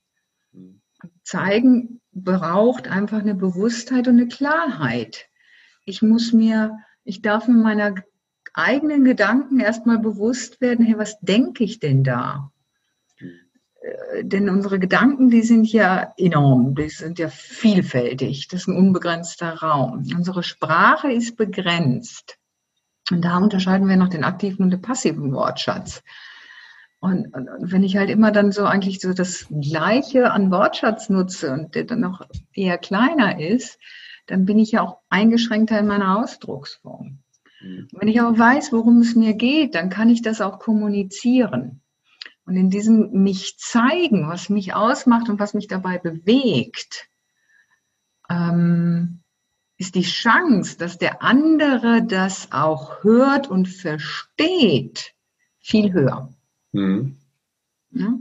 [1.23, 5.27] Zeigen braucht einfach eine Bewusstheit und eine Klarheit.
[5.85, 7.95] Ich muss mir, ich darf mir meiner
[8.53, 12.53] eigenen Gedanken erstmal bewusst werden, hey, was denke ich denn da?
[13.85, 18.77] Äh, denn unsere Gedanken, die sind ja enorm, die sind ja vielfältig, das ist ein
[18.77, 20.05] unbegrenzter Raum.
[20.17, 22.39] Unsere Sprache ist begrenzt.
[23.11, 26.03] Und da unterscheiden wir noch den aktiven und den passiven Wortschatz.
[27.01, 31.11] Und, und, und, wenn ich halt immer dann so eigentlich so das Gleiche an Wortschatz
[31.11, 33.79] nutze und der dann noch eher kleiner ist,
[34.27, 37.19] dann bin ich ja auch eingeschränkter in meiner Ausdrucksform.
[37.61, 37.89] Mhm.
[37.93, 41.83] Wenn ich aber weiß, worum es mir geht, dann kann ich das auch kommunizieren.
[42.47, 47.09] Und in diesem mich zeigen, was mich ausmacht und was mich dabei bewegt,
[48.29, 49.21] ähm,
[49.77, 55.15] ist die Chance, dass der andere das auch hört und versteht,
[55.59, 56.29] viel höher.
[56.73, 57.17] Mhm.
[57.91, 58.15] Ja?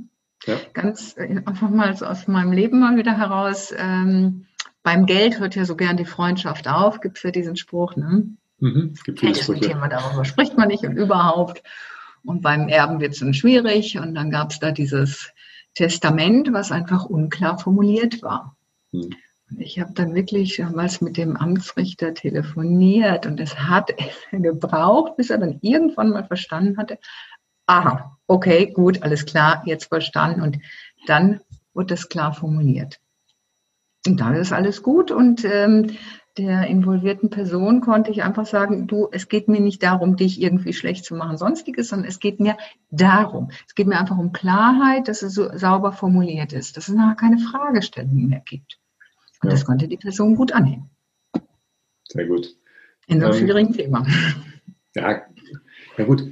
[0.46, 0.58] Ja.
[0.74, 3.74] Ganz äh, einfach mal so aus meinem Leben mal wieder heraus.
[3.78, 4.46] Ähm,
[4.84, 7.96] beim Geld hört ja so gern die Freundschaft auf, gibt es ja diesen Spruch.
[7.96, 8.36] Ne?
[8.60, 8.92] Mhm.
[8.94, 9.70] Es gibt viele Sprüche.
[9.70, 11.64] Thema, darüber spricht man nicht und überhaupt.
[12.26, 13.98] Und beim Erben wird es dann schwierig.
[14.00, 15.32] Und dann gab es da dieses
[15.76, 18.56] Testament, was einfach unklar formuliert war.
[18.92, 19.10] Hm.
[19.58, 23.92] Ich habe dann wirklich damals mit dem Amtsrichter telefoniert und es hat
[24.32, 26.98] gebraucht, bis er dann irgendwann mal verstanden hatte,
[27.68, 30.42] aha, okay, gut, alles klar, jetzt verstanden.
[30.42, 30.60] Und
[31.08, 31.40] dann
[31.74, 33.00] wurde das klar formuliert.
[34.08, 35.98] Und dann ist alles gut und ähm,
[36.38, 40.74] der involvierten Person konnte ich einfach sagen, du, es geht mir nicht darum, dich irgendwie
[40.74, 42.58] schlecht zu machen, sonstiges, sondern es geht mir
[42.90, 43.52] darum.
[43.68, 47.16] Es geht mir einfach um Klarheit, dass es so sauber formuliert ist, dass es nachher
[47.16, 48.80] keine Fragestellungen mehr gibt.
[49.42, 49.52] Und ja.
[49.52, 50.90] das konnte die Person gut annehmen.
[52.08, 52.56] Sehr gut.
[53.08, 54.08] In so einem ähm, schwierigen Thema.
[54.96, 55.22] Ja,
[55.98, 56.32] ja gut.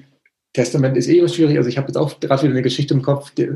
[0.54, 1.58] Testament ist eh immer schwierig.
[1.58, 3.32] Also ich habe jetzt auch gerade wieder eine Geschichte im Kopf.
[3.32, 3.50] Die,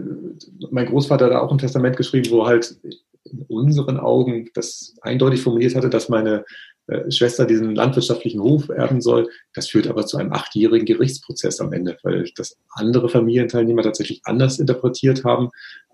[0.72, 2.78] mein Großvater hat da auch ein Testament geschrieben, wo halt
[3.26, 6.46] in unseren Augen das eindeutig formuliert hatte, dass meine
[6.88, 9.30] äh, Schwester diesen landwirtschaftlichen Hof erben soll.
[9.54, 14.60] Das führt aber zu einem achtjährigen Gerichtsprozess am Ende, weil das andere Familienteilnehmer tatsächlich anders
[14.60, 15.50] interpretiert haben.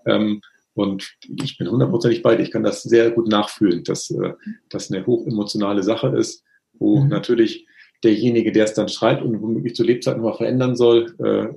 [0.06, 0.42] Ähm,
[0.74, 2.42] und ich bin hundertprozentig bei dir.
[2.42, 4.32] Ich kann das sehr gut nachfühlen, dass äh,
[4.68, 7.08] das eine hochemotionale Sache ist, wo mhm.
[7.08, 7.66] natürlich
[8.04, 11.54] derjenige, der es dann schreibt und womöglich zur Lebzeit nochmal verändern soll, äh,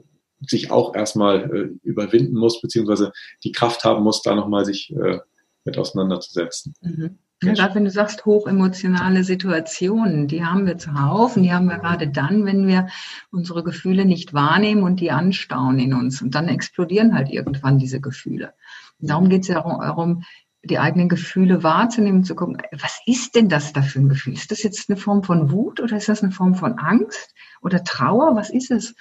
[0.48, 3.12] sich auch erstmal äh, überwinden muss, beziehungsweise
[3.44, 5.20] die Kraft haben muss, da nochmal sich äh,
[5.66, 6.74] mit auseinanderzusetzen.
[6.82, 7.20] Mhm.
[7.44, 11.80] Ja, gerade wenn du sagst, hochemotionale Situationen, die haben wir zuhauf und die haben wir
[11.80, 12.88] gerade dann, wenn wir
[13.30, 16.22] unsere Gefühle nicht wahrnehmen und die anstauen in uns.
[16.22, 18.54] Und dann explodieren halt irgendwann diese Gefühle.
[19.02, 20.24] Und darum geht es ja darum,
[20.64, 24.34] die eigenen Gefühle wahrzunehmen, zu gucken, was ist denn das da für ein Gefühl?
[24.34, 27.84] Ist das jetzt eine Form von Wut oder ist das eine Form von Angst oder
[27.84, 28.36] Trauer?
[28.36, 28.96] Was ist es?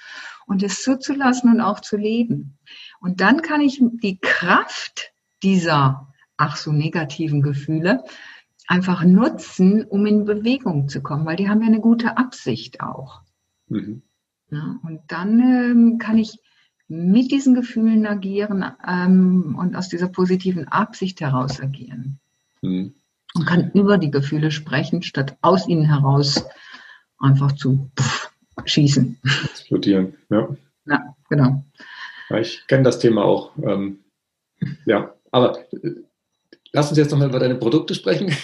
[0.45, 2.59] Und es zuzulassen und auch zu leben.
[2.99, 8.03] Und dann kann ich die Kraft dieser ach so negativen Gefühle
[8.67, 13.21] einfach nutzen, um in Bewegung zu kommen, weil die haben ja eine gute Absicht auch.
[13.67, 14.01] Mhm.
[14.49, 16.39] Ja, und dann ähm, kann ich
[16.87, 22.19] mit diesen Gefühlen agieren ähm, und aus dieser positiven Absicht heraus agieren.
[22.61, 22.93] Mhm.
[23.33, 26.45] Und kann über die Gefühle sprechen, statt aus ihnen heraus
[27.19, 28.31] einfach zu pff,
[28.65, 29.19] schießen.
[29.43, 30.55] Explodieren, ja.
[30.85, 31.63] Ja, genau.
[32.29, 33.51] Ja, ich kenne das Thema auch.
[33.57, 33.99] Ähm,
[34.85, 36.03] ja, aber äh,
[36.75, 38.35] Lass uns jetzt nochmal über deine Produkte sprechen.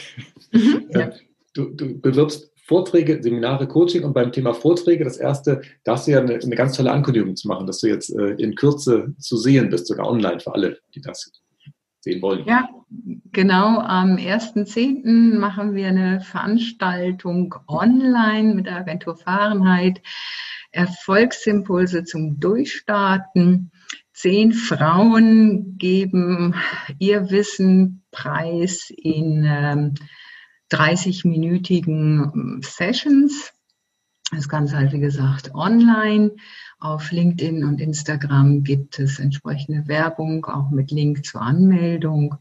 [0.53, 1.11] Mhm, ja.
[1.53, 6.11] du, du, bewirbst Vorträge, Seminare, Coaching und beim Thema Vorträge, das erste, da hast du
[6.11, 9.35] ja eine, eine ganz tolle Ankündigung zu machen, dass du jetzt äh, in Kürze zu
[9.35, 11.29] sehen bist, sogar online für alle, die das
[11.99, 12.45] sehen wollen.
[12.45, 12.69] Ja,
[13.33, 13.79] genau.
[13.79, 15.37] Am 1.10.
[15.37, 20.01] machen wir eine Veranstaltung online mit der Agentur Fahrenheit.
[20.71, 23.71] Erfolgsimpulse zum Durchstarten.
[24.21, 26.53] Zehn Frauen geben
[26.99, 29.95] ihr Wissen preis in ähm,
[30.71, 33.51] 30-minütigen ähm, Sessions.
[34.31, 36.35] Das Ganze halt, wie gesagt, online.
[36.79, 42.35] Auf LinkedIn und Instagram gibt es entsprechende Werbung, auch mit Link zur Anmeldung.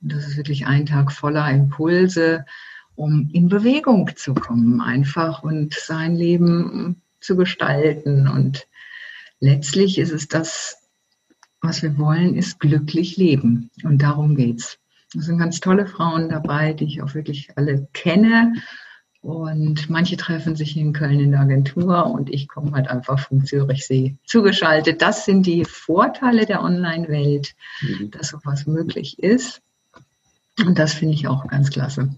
[0.00, 2.46] Und das ist wirklich ein Tag voller Impulse,
[2.94, 8.26] um in Bewegung zu kommen, einfach und sein Leben zu gestalten.
[8.26, 8.66] Und
[9.38, 10.85] letztlich ist es das,
[11.66, 13.70] was wir wollen, ist glücklich leben.
[13.82, 14.78] Und darum geht's.
[15.16, 18.54] Es sind ganz tolle Frauen dabei, die ich auch wirklich alle kenne.
[19.22, 23.44] Und manche treffen sich in Köln in der Agentur und ich komme halt einfach vom
[23.44, 25.02] Zürichsee zugeschaltet.
[25.02, 28.10] Das sind die Vorteile der Online-Welt, mhm.
[28.12, 29.62] dass sowas möglich ist.
[30.64, 32.14] Und das finde ich auch ganz klasse.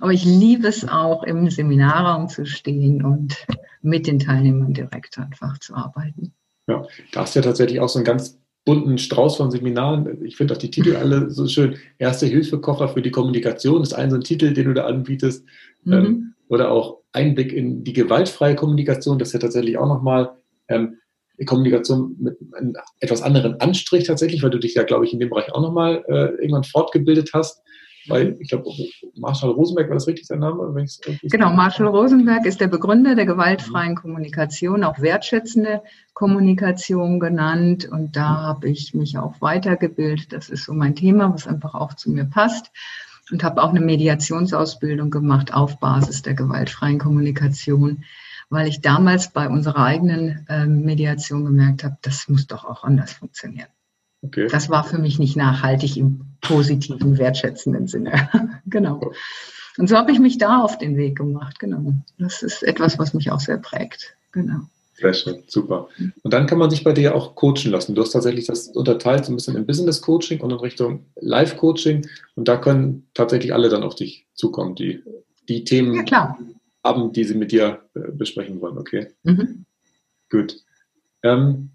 [0.00, 3.46] Aber ich liebe es auch, im Seminarraum zu stehen und
[3.82, 6.32] mit den Teilnehmern direkt einfach zu arbeiten.
[6.66, 8.38] Ja, da du ja tatsächlich auch so einen ganz
[8.70, 10.24] bunten Strauß von Seminaren.
[10.24, 11.74] Ich finde auch die Titel alle so schön.
[11.98, 15.44] Erste Hilfekoffer für die Kommunikation ist ein so ein Titel, den du da anbietest.
[15.82, 15.92] Mhm.
[15.92, 19.18] Ähm, oder auch Einblick in die gewaltfreie Kommunikation.
[19.18, 20.30] Das ist ja tatsächlich auch nochmal
[20.68, 20.98] ähm,
[21.46, 25.30] Kommunikation mit einem etwas anderen Anstrich tatsächlich, weil du dich ja, glaube ich, in dem
[25.30, 27.62] Bereich auch nochmal äh, irgendwann fortgebildet hast
[28.08, 28.70] weil ich glaube,
[29.16, 30.86] Marshall Rosenberg war das richtig sein Name?
[31.22, 35.82] genau, Marshall Rosenberg ist der Begründer der gewaltfreien Kommunikation, auch wertschätzende
[36.14, 37.88] Kommunikation genannt.
[37.90, 40.32] Und da habe ich mich auch weitergebildet.
[40.32, 42.70] Das ist so mein Thema, was einfach auch zu mir passt.
[43.30, 48.04] Und habe auch eine Mediationsausbildung gemacht auf Basis der gewaltfreien Kommunikation,
[48.48, 53.12] weil ich damals bei unserer eigenen äh, Mediation gemerkt habe, das muss doch auch anders
[53.12, 53.68] funktionieren.
[54.22, 54.48] Okay.
[54.50, 58.28] Das war für mich nicht nachhaltig im positiven, wertschätzenden Sinne.
[58.66, 59.12] genau.
[59.78, 61.58] Und so habe ich mich da auf den Weg gemacht.
[61.58, 61.94] Genau.
[62.18, 64.14] Das ist etwas, was mich auch sehr prägt.
[64.32, 64.60] Genau.
[64.94, 65.88] Sehr schön, super.
[66.22, 67.94] Und dann kann man sich bei dir auch coachen lassen.
[67.94, 71.56] Du hast tatsächlich das unterteilt so ein bisschen in Business Coaching und in Richtung Live
[71.56, 72.06] Coaching.
[72.34, 75.02] Und da können tatsächlich alle dann auf dich zukommen, die
[75.48, 76.36] die Themen ja,
[76.84, 78.76] haben, die sie mit dir äh, besprechen wollen.
[78.76, 79.08] Okay.
[79.22, 79.64] Mhm.
[80.30, 80.62] Gut.
[81.22, 81.70] Ähm,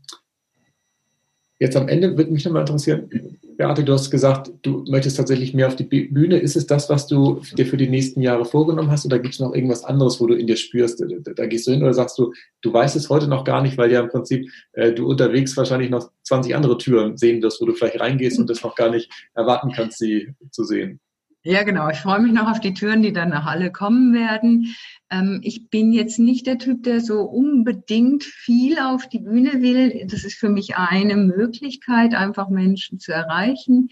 [1.59, 3.09] jetzt am Ende würde mich nochmal interessieren,
[3.57, 6.37] Beate, du hast gesagt, du möchtest tatsächlich mehr auf die Bühne.
[6.37, 9.39] Ist es das, was du dir für die nächsten Jahre vorgenommen hast oder gibt es
[9.39, 12.17] noch irgendwas anderes, wo du in dir spürst, da, da, gehst du hin oder sagst
[12.17, 15.55] du, du weißt es heute noch gar nicht, weil ja im Prinzip äh, du unterwegs
[15.55, 18.91] wahrscheinlich noch 20 andere Türen sehen wirst, wo du vielleicht reingehst und das noch gar
[18.91, 20.99] nicht erwarten kannst, sie zu sehen.
[21.47, 21.89] Ja, genau.
[21.89, 24.75] Ich freue mich noch auf die Türen, die dann nach alle kommen werden.
[25.11, 30.07] Ähm, ich bin jetzt nicht der Typ, der so unbedingt viel auf die Bühne will.
[30.09, 33.89] Das ist für mich eine Möglichkeit, einfach Menschen zu erreichen.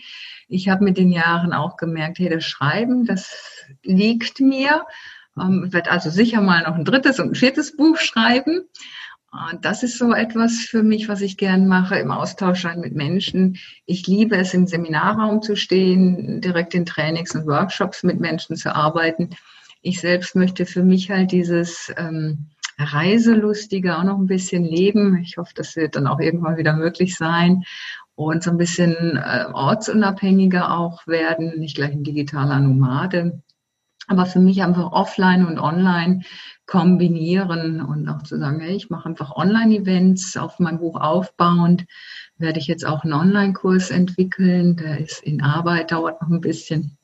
[0.47, 3.31] Ich habe mit den Jahren auch gemerkt, hey, das Schreiben, das
[3.83, 4.87] liegt mir.
[5.39, 8.61] Ähm, ich werde also sicher mal noch ein drittes und ein viertes Buch schreiben.
[9.61, 13.57] Das ist so etwas für mich, was ich gern mache, im Austausch mit Menschen.
[13.85, 18.75] Ich liebe es, im Seminarraum zu stehen, direkt in Trainings und Workshops mit Menschen zu
[18.75, 19.31] arbeiten.
[19.81, 22.45] Ich selbst möchte für mich halt dieses ähm,
[22.77, 25.17] Reiselustige auch noch ein bisschen leben.
[25.17, 27.63] Ich hoffe, das wird dann auch irgendwann wieder möglich sein
[28.15, 33.41] und so ein bisschen äh, ortsunabhängiger auch werden, nicht gleich ein digitaler Nomade.
[34.07, 36.21] Aber für mich einfach offline und online
[36.65, 41.85] kombinieren und auch zu sagen, hey, ich mache einfach Online-Events auf mein Buch aufbauend,
[42.37, 46.97] werde ich jetzt auch einen Online-Kurs entwickeln, der ist in Arbeit, dauert noch ein bisschen,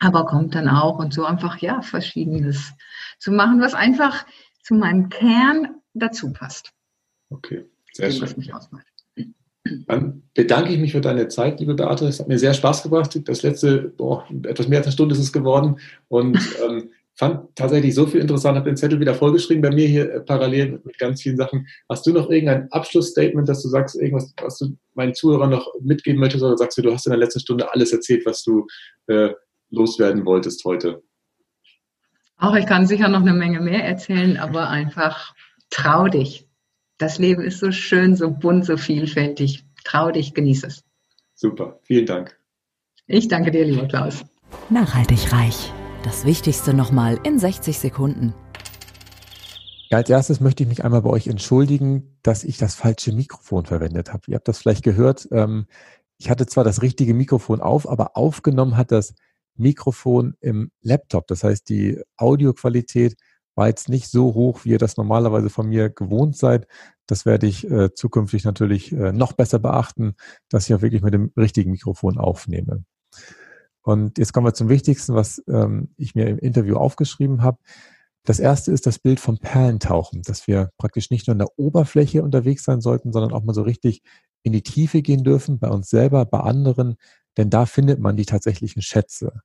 [0.00, 2.72] aber kommt dann auch und so einfach, ja, verschiedenes
[3.18, 4.26] zu machen, was einfach
[4.62, 6.72] zu meinem Kern dazu passt.
[7.30, 8.50] Okay, sehr schön.
[9.86, 12.06] Dann bedanke ich mich für deine Zeit, liebe Beate.
[12.06, 13.18] Es hat mir sehr Spaß gebracht.
[13.24, 15.76] Das letzte, boah, etwas mehr als eine Stunde ist es geworden.
[16.08, 16.36] Und
[16.68, 20.20] ähm, fand tatsächlich so viel interessant, habe den Zettel wieder vollgeschrieben bei mir hier äh,
[20.20, 21.66] parallel mit, mit, ganz vielen Sachen.
[21.88, 26.20] Hast du noch irgendein Abschlussstatement, dass du sagst, irgendwas, was du meinen Zuhörern noch mitgeben
[26.20, 28.66] möchtest, oder sagst du, du hast in der letzten Stunde alles erzählt, was du
[29.06, 29.30] äh,
[29.70, 31.02] loswerden wolltest heute?
[32.36, 35.34] Auch ich kann sicher noch eine Menge mehr erzählen, aber einfach
[35.70, 36.43] trau dich.
[36.98, 39.64] Das Leben ist so schön, so bunt, so vielfältig.
[39.84, 40.84] Trau dich, genieß es.
[41.34, 42.38] Super, vielen Dank.
[43.06, 44.24] Ich danke dir, lieber Klaus.
[44.70, 45.72] Nachhaltig reich
[46.04, 48.34] das Wichtigste nochmal in 60 Sekunden.
[49.88, 53.64] Ja, als erstes möchte ich mich einmal bei euch entschuldigen, dass ich das falsche Mikrofon
[53.64, 54.22] verwendet habe.
[54.26, 55.26] Ihr habt das vielleicht gehört.
[55.32, 55.66] Ähm,
[56.18, 59.14] ich hatte zwar das richtige Mikrofon auf, aber aufgenommen hat das
[59.56, 61.26] Mikrofon im Laptop.
[61.26, 63.16] Das heißt, die Audioqualität
[63.54, 66.66] war jetzt nicht so hoch, wie ihr das normalerweise von mir gewohnt seid.
[67.06, 70.14] Das werde ich äh, zukünftig natürlich äh, noch besser beachten,
[70.48, 72.84] dass ich auch wirklich mit dem richtigen Mikrofon aufnehme.
[73.82, 77.58] Und jetzt kommen wir zum Wichtigsten, was ähm, ich mir im Interview aufgeschrieben habe.
[78.24, 82.22] Das erste ist das Bild vom Perlentauchen, dass wir praktisch nicht nur in der Oberfläche
[82.22, 84.02] unterwegs sein sollten, sondern auch mal so richtig
[84.42, 86.96] in die Tiefe gehen dürfen, bei uns selber, bei anderen,
[87.36, 89.42] denn da findet man die tatsächlichen Schätze.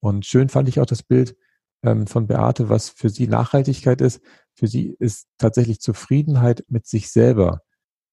[0.00, 1.36] Und schön fand ich auch das Bild
[1.82, 4.20] ähm, von Beate, was für sie Nachhaltigkeit ist.
[4.54, 7.62] Für sie ist tatsächlich Zufriedenheit mit sich selber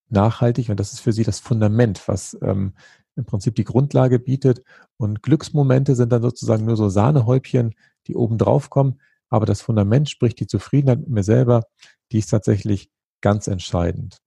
[0.08, 2.74] nachhaltig und das ist für sie das Fundament, was ähm,
[3.16, 4.62] im Prinzip die Grundlage bietet.
[4.96, 7.74] Und Glücksmomente sind dann sozusagen nur so Sahnehäubchen,
[8.06, 9.00] die oben drauf kommen.
[9.28, 11.64] Aber das Fundament, sprich die Zufriedenheit mit mir selber,
[12.12, 12.90] die ist tatsächlich
[13.20, 14.18] ganz entscheidend.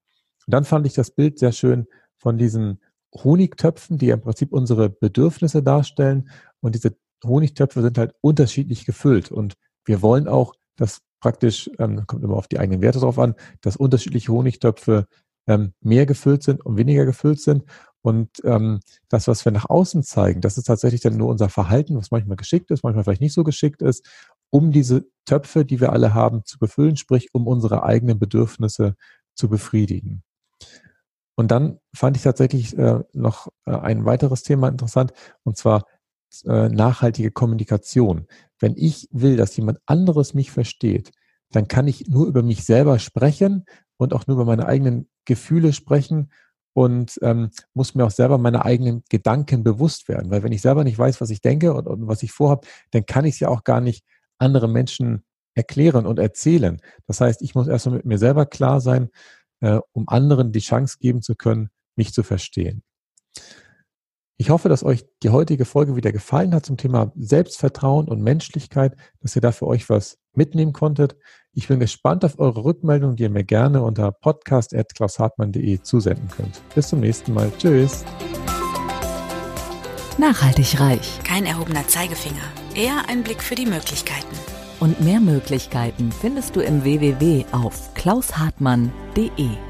[0.46, 1.88] Und dann fand ich das Bild sehr schön
[2.18, 2.82] von diesen
[3.14, 6.30] Honigtöpfen, die im Prinzip unsere Bedürfnisse darstellen.
[6.60, 9.32] Und diese Honigtöpfe sind halt unterschiedlich gefüllt.
[9.32, 9.56] Und
[9.86, 13.76] wir wollen auch, dass praktisch, ähm, kommt immer auf die eigenen Werte drauf an, dass
[13.76, 15.08] unterschiedliche Honigtöpfe
[15.48, 17.64] ähm, mehr gefüllt sind und weniger gefüllt sind.
[18.02, 21.98] Und ähm, das, was wir nach außen zeigen, das ist tatsächlich dann nur unser Verhalten,
[21.98, 24.08] was manchmal geschickt ist, manchmal vielleicht nicht so geschickt ist,
[24.52, 28.96] um diese Töpfe, die wir alle haben, zu befüllen, sprich um unsere eigenen Bedürfnisse
[29.36, 30.24] zu befriedigen.
[31.36, 35.14] Und dann fand ich tatsächlich äh, noch äh, ein weiteres Thema interessant,
[35.44, 35.86] und zwar
[36.46, 38.28] äh, nachhaltige Kommunikation.
[38.60, 41.12] Wenn ich will, dass jemand anderes mich versteht,
[41.52, 43.66] dann kann ich nur über mich selber sprechen
[43.98, 46.32] und auch nur über meine eigenen Gefühle sprechen
[46.74, 50.32] und ähm, muss mir auch selber meine eigenen Gedanken bewusst werden.
[50.32, 53.06] Weil wenn ich selber nicht weiß, was ich denke und, und was ich vorhabe, dann
[53.06, 54.06] kann ich es ja auch gar nicht
[54.38, 55.24] anderen Menschen
[55.56, 56.80] erklären und erzählen.
[57.08, 59.10] Das heißt, ich muss erstmal mit mir selber klar sein,
[59.62, 62.84] äh, um anderen die Chance geben zu können, mich zu verstehen.
[64.42, 68.96] Ich hoffe, dass euch die heutige Folge wieder gefallen hat zum Thema Selbstvertrauen und Menschlichkeit,
[69.20, 71.18] dass ihr da für euch was mitnehmen konntet.
[71.52, 76.62] Ich bin gespannt auf eure Rückmeldung, die ihr mir gerne unter podcast.klaushartmann.de zusenden könnt.
[76.74, 77.52] Bis zum nächsten Mal.
[77.58, 78.06] Tschüss.
[80.18, 81.20] Nachhaltig reich.
[81.26, 82.38] Kein erhobener Zeigefinger.
[82.76, 84.38] Eher ein Blick für die Möglichkeiten.
[84.80, 89.69] Und mehr Möglichkeiten findest du im www auf klaushartmann.de.